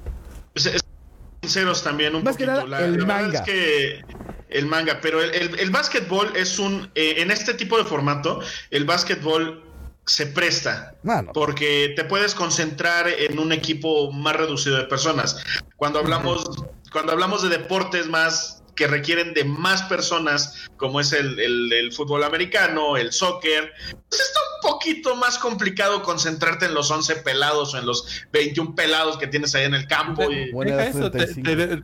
[1.41, 2.65] sinceros también un Más poquito.
[2.67, 3.43] Que el manga.
[3.45, 4.01] que
[4.49, 8.83] el manga, pero el, el, básquetbol es un, eh, en este tipo de formato, el
[8.83, 9.63] básquetbol
[10.05, 10.95] se presta.
[11.33, 15.41] Porque te puedes concentrar en un equipo más reducido de personas.
[15.77, 16.45] Cuando hablamos,
[16.91, 22.95] cuando hablamos de deportes más que requieren de más personas, como es el, fútbol americano,
[22.95, 23.73] el soccer,
[24.07, 28.75] pues está un poquito más complicado concentrarte en los 11 pelados o en los 21
[28.75, 30.31] pelados que tienes ahí en el campo.
[30.31, 30.51] Y...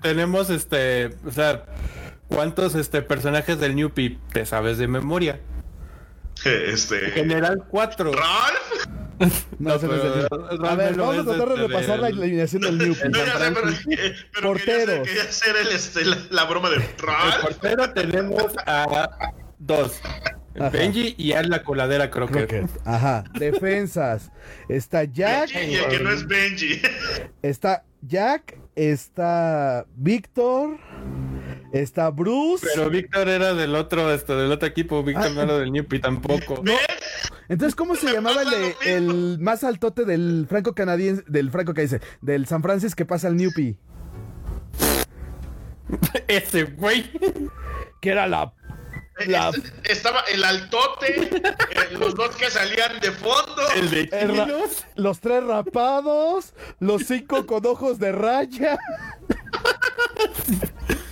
[0.01, 1.65] tenemos este, o sea,
[2.27, 5.41] ¿cuántos este, personajes del New Pip te sabes de memoria?
[6.45, 7.11] Este.
[7.11, 8.11] General 4.
[8.11, 9.02] ¿Ralph?
[9.59, 13.39] No, no a ver, vamos a tratar de repasar la eliminación del New No, ya
[13.39, 15.07] sé, pero, pero porteros.
[15.07, 17.35] Quería, hacer el, este, la, broma de Ralph.
[17.35, 19.09] El portero tenemos a
[19.59, 20.01] dos.
[20.71, 22.65] Benji y a la coladera Crocker.
[22.85, 23.23] Ajá.
[23.33, 24.31] Defensas.
[24.69, 25.49] Está Jack.
[25.51, 26.81] Y el que no es Benji.
[27.41, 28.59] Está Jack.
[28.75, 30.77] Está Víctor.
[31.71, 32.67] Está Bruce.
[32.73, 35.03] Pero Víctor era del otro, este, del otro equipo.
[35.03, 36.63] Víctor no era del Newpi tampoco.
[37.49, 42.01] Entonces, ¿cómo se llamaba el, el, más altote del franco canadiense, del franco que dice,
[42.21, 43.77] del San Francisco que pasa al Newpi?
[46.27, 47.09] Ese güey.
[48.01, 48.53] Que era la
[49.83, 53.61] estaba el altote, eh, los dos que salían de fondo.
[53.75, 58.77] El de Los tres rapados, los cinco con ojos de raya.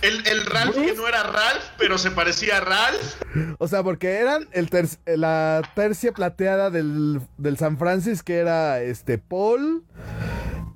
[0.02, 3.22] El, el Ralph que no era Ralph, pero se parecía a Ralph.
[3.58, 4.68] O sea, porque eran el
[5.06, 9.84] la tercia plateada del, del San Francisco, que era este Paul.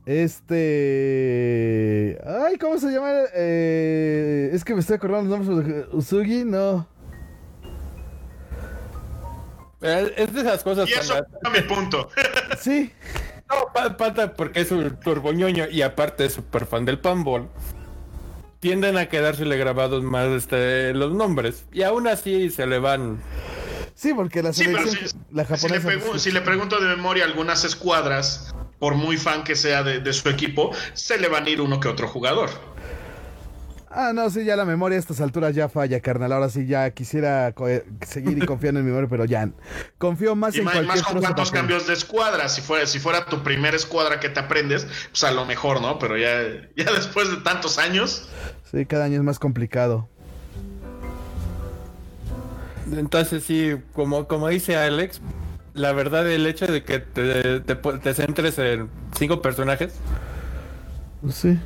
[0.07, 0.57] Este.
[2.25, 3.13] Ay, ¿cómo se llama?
[3.35, 5.87] Eh, es que me estoy acordando los nombres.
[5.91, 6.87] Usugi, no.
[9.81, 10.89] Es de esas cosas.
[10.89, 12.09] Y eso es mi punto.
[12.61, 12.93] sí.
[13.49, 17.49] No, falta porque es un turboñoño y aparte es súper fan del panball.
[18.59, 21.67] Tienden a quedársele grabados más este, los nombres.
[21.73, 23.23] Y aún así se le van.
[23.95, 26.19] Sí, porque la selección, si, la japonesa.
[26.19, 30.73] Si le, pregunto de memoria algunas escuadras, por muy fan que sea de su equipo,
[30.95, 32.51] se le van a ir uno que otro jugador.
[33.99, 36.31] Ah, no, sí, ya la memoria a estas alturas ya falla, carnal.
[36.31, 37.55] Ahora sí ya quisiera
[38.07, 39.49] seguir y confiar en mi memoria, pero ya
[39.97, 42.47] confío más y en más, cualquier más con cuántos cambios de escuadra.
[42.51, 45.99] Si fuera, si fuera tu primera escuadra que te aprendes, pues a lo mejor, ¿no?
[45.99, 46.43] Pero ya,
[46.77, 48.29] ya después de tantos años.
[48.71, 50.11] Sí, cada año es más complicado.
[52.93, 55.23] Entonces sí, como, como dice Alex,
[55.73, 59.95] la verdad el hecho de que te, te, te centres en cinco personajes.
[61.31, 61.59] Sí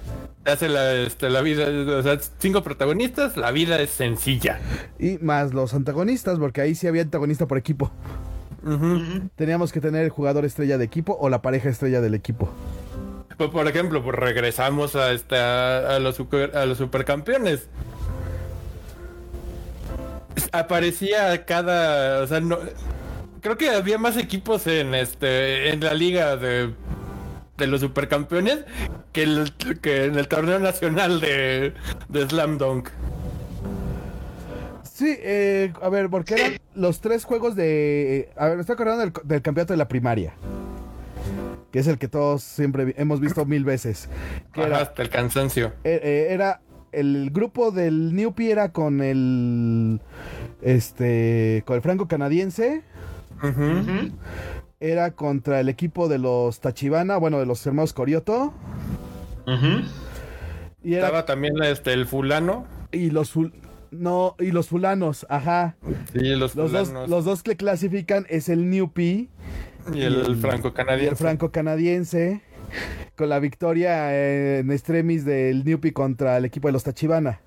[0.45, 4.59] hace la, este, la vida, o sea, cinco protagonistas, la vida es sencilla.
[4.99, 7.91] Y más los antagonistas, porque ahí sí había antagonista por equipo.
[9.36, 12.51] Teníamos que tener el jugador estrella de equipo o la pareja estrella del equipo.
[13.36, 16.20] Pues, por ejemplo, pues regresamos a, este, a, los,
[16.55, 17.68] a los supercampeones.
[20.53, 22.59] Aparecía cada, o sea, no,
[23.41, 26.74] creo que había más equipos en este, en la liga de
[27.61, 28.64] de los supercampeones
[29.12, 31.74] que, el, que en el torneo nacional de,
[32.08, 32.88] de Slam Dunk.
[35.00, 38.28] Sí, eh, a ver, porque eran los tres juegos de...
[38.36, 40.34] A ver, me estoy acordando del, campeonato de la primaria.
[41.72, 44.11] Que es el que todos siempre hemos visto mil veces.
[44.52, 45.72] Que era, hasta el cansancio.
[45.84, 46.61] Eh, eh, era
[46.92, 50.00] el grupo del New era con el...
[50.61, 51.62] Este...
[51.64, 52.82] Con el franco canadiense
[54.80, 58.54] era contra el equipo de los Tachibana, bueno, de los hermanos Corioto.
[60.82, 62.66] y Estaba también este, el fulano.
[62.90, 63.34] Y los
[63.90, 65.76] no, y los fulanos, ajá.
[66.12, 71.10] Sí, los, los dos, los dos que clasifican es el New Y el, franco-canadiense.
[71.10, 72.40] El franco-canadiense.
[73.16, 77.40] Con la victoria en extremis del Newpi contra el equipo de los Tachibana.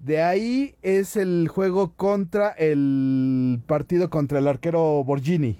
[0.00, 5.58] De ahí es el juego contra el partido contra el arquero Borgini.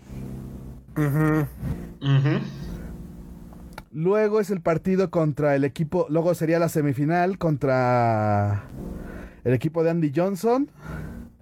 [3.93, 6.07] Luego es el partido contra el equipo.
[6.09, 8.64] Luego sería la semifinal contra
[9.45, 10.70] el equipo de Andy Johnson.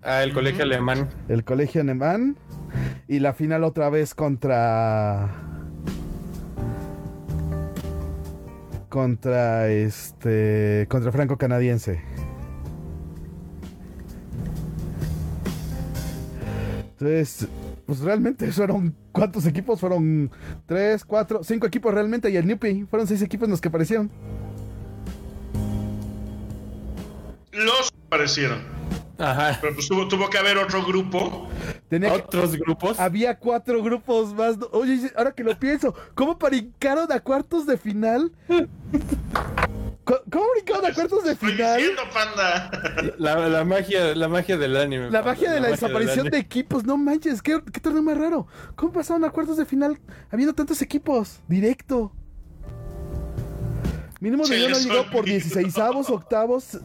[0.02, 1.08] Ah, el colegio alemán.
[1.28, 2.36] El colegio alemán.
[3.08, 5.34] Y la final otra vez contra.
[8.88, 10.86] Contra este.
[10.88, 12.00] Contra Franco Canadiense.
[16.98, 17.46] Entonces,
[17.84, 18.94] pues realmente fueron.
[19.12, 19.80] ¿Cuántos equipos?
[19.80, 20.30] Fueron
[20.64, 22.30] tres, cuatro, cinco equipos realmente.
[22.30, 22.86] Y el Newpie.
[22.88, 24.10] Fueron seis equipos los que aparecieron.
[27.52, 28.62] Los aparecieron.
[29.18, 29.58] Ajá.
[29.60, 31.48] Pero pues tuvo, que haber otro grupo.
[31.88, 32.98] Tenía ¿Otros grupos?
[32.98, 34.56] Había cuatro grupos más.
[34.72, 38.32] Oye, ahora que lo pienso, ¿cómo brincaron a cuartos de final?
[40.06, 41.80] ¿Cómo brincaron a cuartos de final?
[42.14, 42.70] panda.
[43.18, 45.10] La, magia, la magia del anime.
[45.10, 46.84] La magia de la, desaparición de equipos.
[46.84, 48.46] No manches, ¿qué, qué torneo más raro.
[48.76, 49.98] ¿Cómo pasaron a cuartos de final
[50.30, 51.40] habiendo tantos equipos?
[51.48, 52.12] Directo.
[54.20, 55.76] Mínimo de no llegó por 16
[56.08, 56.78] octavos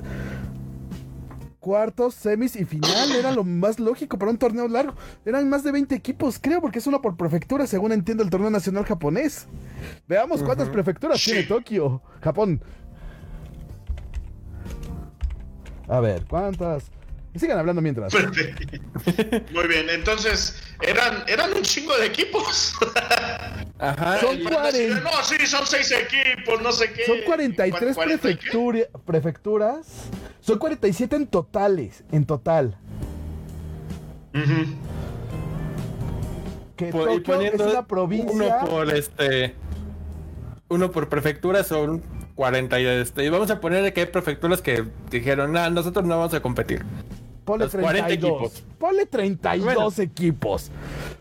[1.61, 3.11] cuartos, semis y final.
[3.15, 4.95] Era lo más lógico para un torneo largo.
[5.23, 8.49] Eran más de 20 equipos, creo, porque es uno por prefectura, según entiendo el torneo
[8.49, 9.47] nacional japonés.
[10.07, 12.61] Veamos cuántas prefecturas tiene Tokio, Japón.
[15.91, 16.85] A ver, ¿cuántas?
[17.35, 18.13] Sigan hablando mientras.
[19.51, 22.73] Muy bien, entonces eran, eran un chingo de equipos.
[23.77, 24.21] Ajá.
[24.21, 25.01] Son 40...
[25.01, 27.05] No, sí, son seis equipos, no sé qué.
[27.05, 27.97] Son 43
[29.05, 30.09] prefecturas.
[30.39, 32.77] Son 47 en totales, en total.
[36.77, 38.31] Que Tokio es una provincia.
[38.31, 39.55] Uno por este.
[40.69, 42.01] Uno por prefectura son
[42.41, 43.23] 40 y este.
[43.23, 46.83] Y vamos a poner que hay prefecturas que dijeron, nah, nosotros no vamos a competir.
[47.45, 48.09] Ponle 32.
[48.09, 48.63] equipos.
[48.79, 50.71] Ponle 32 equipos.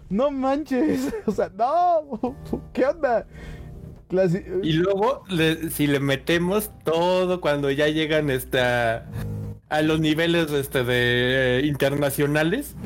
[0.09, 1.13] No manches.
[1.27, 2.35] O sea, no.
[2.73, 3.27] ¿Qué onda?
[4.63, 5.25] Y luego,
[5.71, 9.03] si le metemos todo cuando ya llegan este, a,
[9.83, 12.77] los niveles este, de eh, internacionales.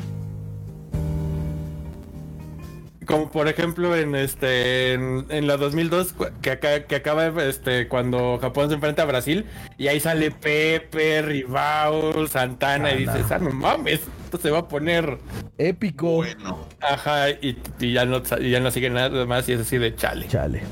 [3.07, 8.75] Como por ejemplo en este en, la 2002 que, que acaba este cuando Japón se
[8.75, 9.47] enfrenta a Brasil
[9.79, 14.69] y ahí sale Pepe, Ribao, Santana y dices, "Ah, no mames, esto se va a
[14.69, 15.19] poner
[15.59, 16.67] épico." Bueno.
[16.81, 20.29] Ajá, y, ya no y ya no sigue nada más y es así de chale.
[20.29, 20.63] Chale.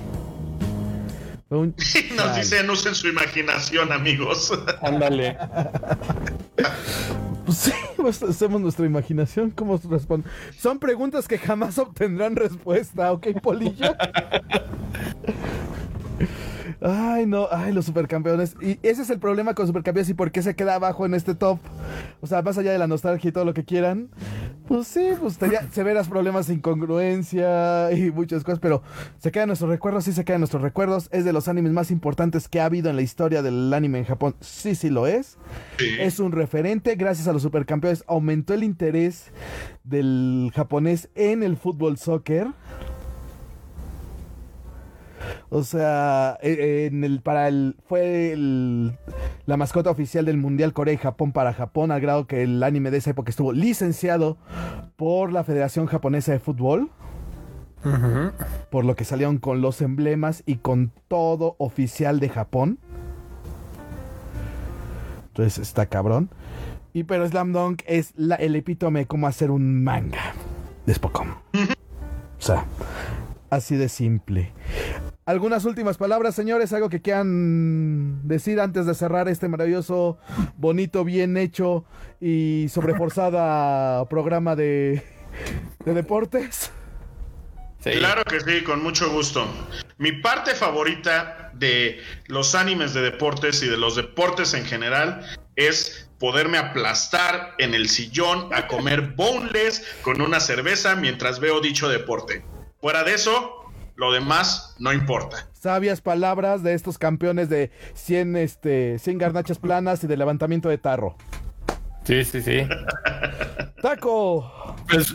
[2.16, 4.52] Nos dicen, usen su imaginación, amigos.
[4.82, 5.36] Ándale.
[7.44, 9.50] Pues sí, pues hacemos nuestra imaginación.
[9.50, 10.30] ¿Cómo responde?
[10.56, 13.96] Son preguntas que jamás obtendrán respuesta, ¿ok, Polillo?
[16.84, 18.56] Ay, no, ay, los supercampeones.
[18.60, 21.34] Y ese es el problema con supercampeones y por qué se queda abajo en este
[21.34, 21.60] top.
[22.20, 24.08] O sea, más allá de la nostalgia y todo lo que quieran.
[24.66, 28.82] Pues sí, pues tenía severas problemas de incongruencia y muchas cosas, pero
[29.18, 31.08] se quedan nuestros recuerdos, sí se quedan nuestros recuerdos.
[31.12, 34.04] Es de los animes más importantes que ha habido en la historia del anime en
[34.04, 34.34] Japón.
[34.40, 35.38] Sí, sí lo es.
[36.00, 36.96] Es un referente.
[36.96, 39.30] Gracias a los supercampeones aumentó el interés
[39.84, 42.48] del japonés en el fútbol soccer.
[45.50, 48.34] O sea, e, e, en el, para el, fue
[49.46, 52.90] la mascota oficial del Mundial Corea y Japón para Japón, al grado que el anime
[52.90, 54.38] de esa época estuvo licenciado
[54.96, 56.90] por la Federación Japonesa de Fútbol.
[58.70, 62.78] Por lo que salieron con los emblemas y con todo oficial de Japón.
[65.28, 66.30] Entonces está cabrón.
[66.92, 70.34] Y pero Slam Dunk es la, el epítome de cómo hacer un manga
[70.86, 71.28] de Spokon.
[71.30, 72.66] O sea,
[73.50, 74.52] así de simple.
[75.24, 80.18] Algunas últimas palabras, señores, algo que quieran decir antes de cerrar este maravilloso,
[80.56, 81.84] bonito, bien hecho
[82.20, 85.04] y sobreforzada programa de,
[85.84, 86.72] de deportes.
[87.82, 89.46] Claro que sí, con mucho gusto.
[89.98, 95.24] Mi parte favorita de los animes de deportes y de los deportes en general
[95.56, 101.88] es poderme aplastar en el sillón a comer boneless con una cerveza mientras veo dicho
[101.88, 102.44] deporte.
[102.80, 103.61] Fuera de eso,
[104.02, 105.46] lo demás no importa.
[105.52, 110.76] Sabias palabras de estos campeones de 100, este, 100 garnachas planas y de levantamiento de
[110.76, 111.14] tarro.
[112.02, 112.66] Sí, sí, sí.
[113.80, 114.76] Taco.
[114.90, 115.14] Pues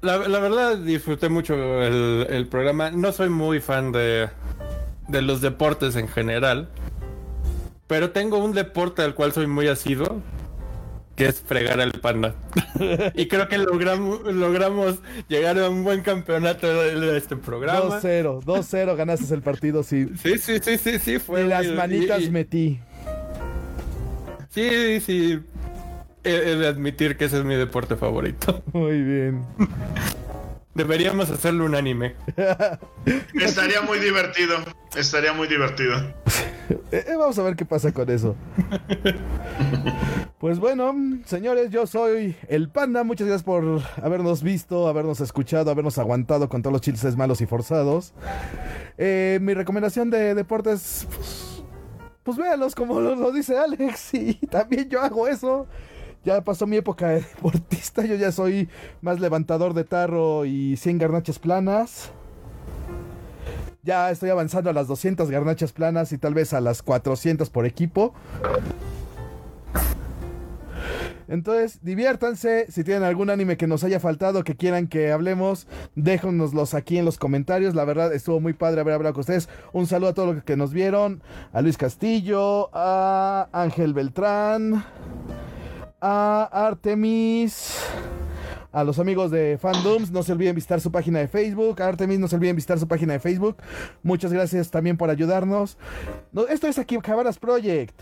[0.00, 2.90] la, verdad disfruté mucho el, programa.
[2.90, 4.30] No soy muy fan de,
[5.08, 6.70] de los deportes en general.
[7.86, 10.22] Pero tengo un deporte al cual soy muy asiduo.
[11.16, 12.34] Que es fregar al panda.
[13.14, 18.00] y creo que logramos, logramos llegar a un buen campeonato de este programa.
[18.00, 20.08] 2-0, 2-0 ganaste el partido, sí.
[20.22, 21.44] Sí, sí, sí, sí, sí, fue.
[21.44, 22.80] Y las manitas metí.
[24.50, 25.40] Sí, sí.
[26.24, 28.62] He, de admitir que ese es mi deporte favorito.
[28.72, 29.44] Muy bien.
[30.74, 32.14] Deberíamos hacerlo un anime.
[33.34, 34.56] Estaría muy divertido.
[34.96, 35.96] Estaría muy divertido.
[36.90, 38.36] Eh, eh, vamos a ver qué pasa con eso.
[40.42, 40.92] Pues bueno,
[41.24, 43.04] señores, yo soy el Panda.
[43.04, 47.46] Muchas gracias por habernos visto, habernos escuchado, habernos aguantado con todos los chistes malos y
[47.46, 48.12] forzados.
[48.98, 51.62] Eh, mi recomendación de deportes, pues,
[52.24, 54.14] pues véalos como lo, dice Alex.
[54.14, 55.68] Y también yo hago eso.
[56.24, 58.04] Ya pasó mi época de deportista.
[58.04, 58.68] Yo ya soy
[59.00, 62.10] más levantador de tarro y 100 garnachas planas.
[63.82, 67.66] Ya estoy avanzando a las 200 garnachas planas y tal vez a las 400 por
[67.66, 68.14] equipo.
[71.26, 72.66] Entonces, diviértanse.
[72.70, 75.66] Si tienen algún anime que nos haya faltado, que quieran que hablemos,
[75.96, 77.74] déjanoslos aquí en los comentarios.
[77.74, 79.48] La verdad, estuvo muy padre haber hablado con ustedes.
[79.72, 81.22] Un saludo a todos los que nos vieron.
[81.52, 84.84] A Luis Castillo, a Ángel Beltrán,
[86.02, 87.78] a Artemis
[88.72, 90.10] a los amigos de Fandoms.
[90.10, 91.80] No se olviden visitar su página de Facebook.
[91.80, 93.56] A Artemis, no se olviden visitar su página de Facebook.
[94.02, 95.78] Muchas gracias también por ayudarnos.
[96.48, 97.94] esto es aquí Cabaras Project.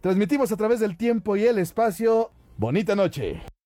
[0.00, 2.30] Transmitimos a través del tiempo y el espacio.
[2.56, 3.42] Bonita noche.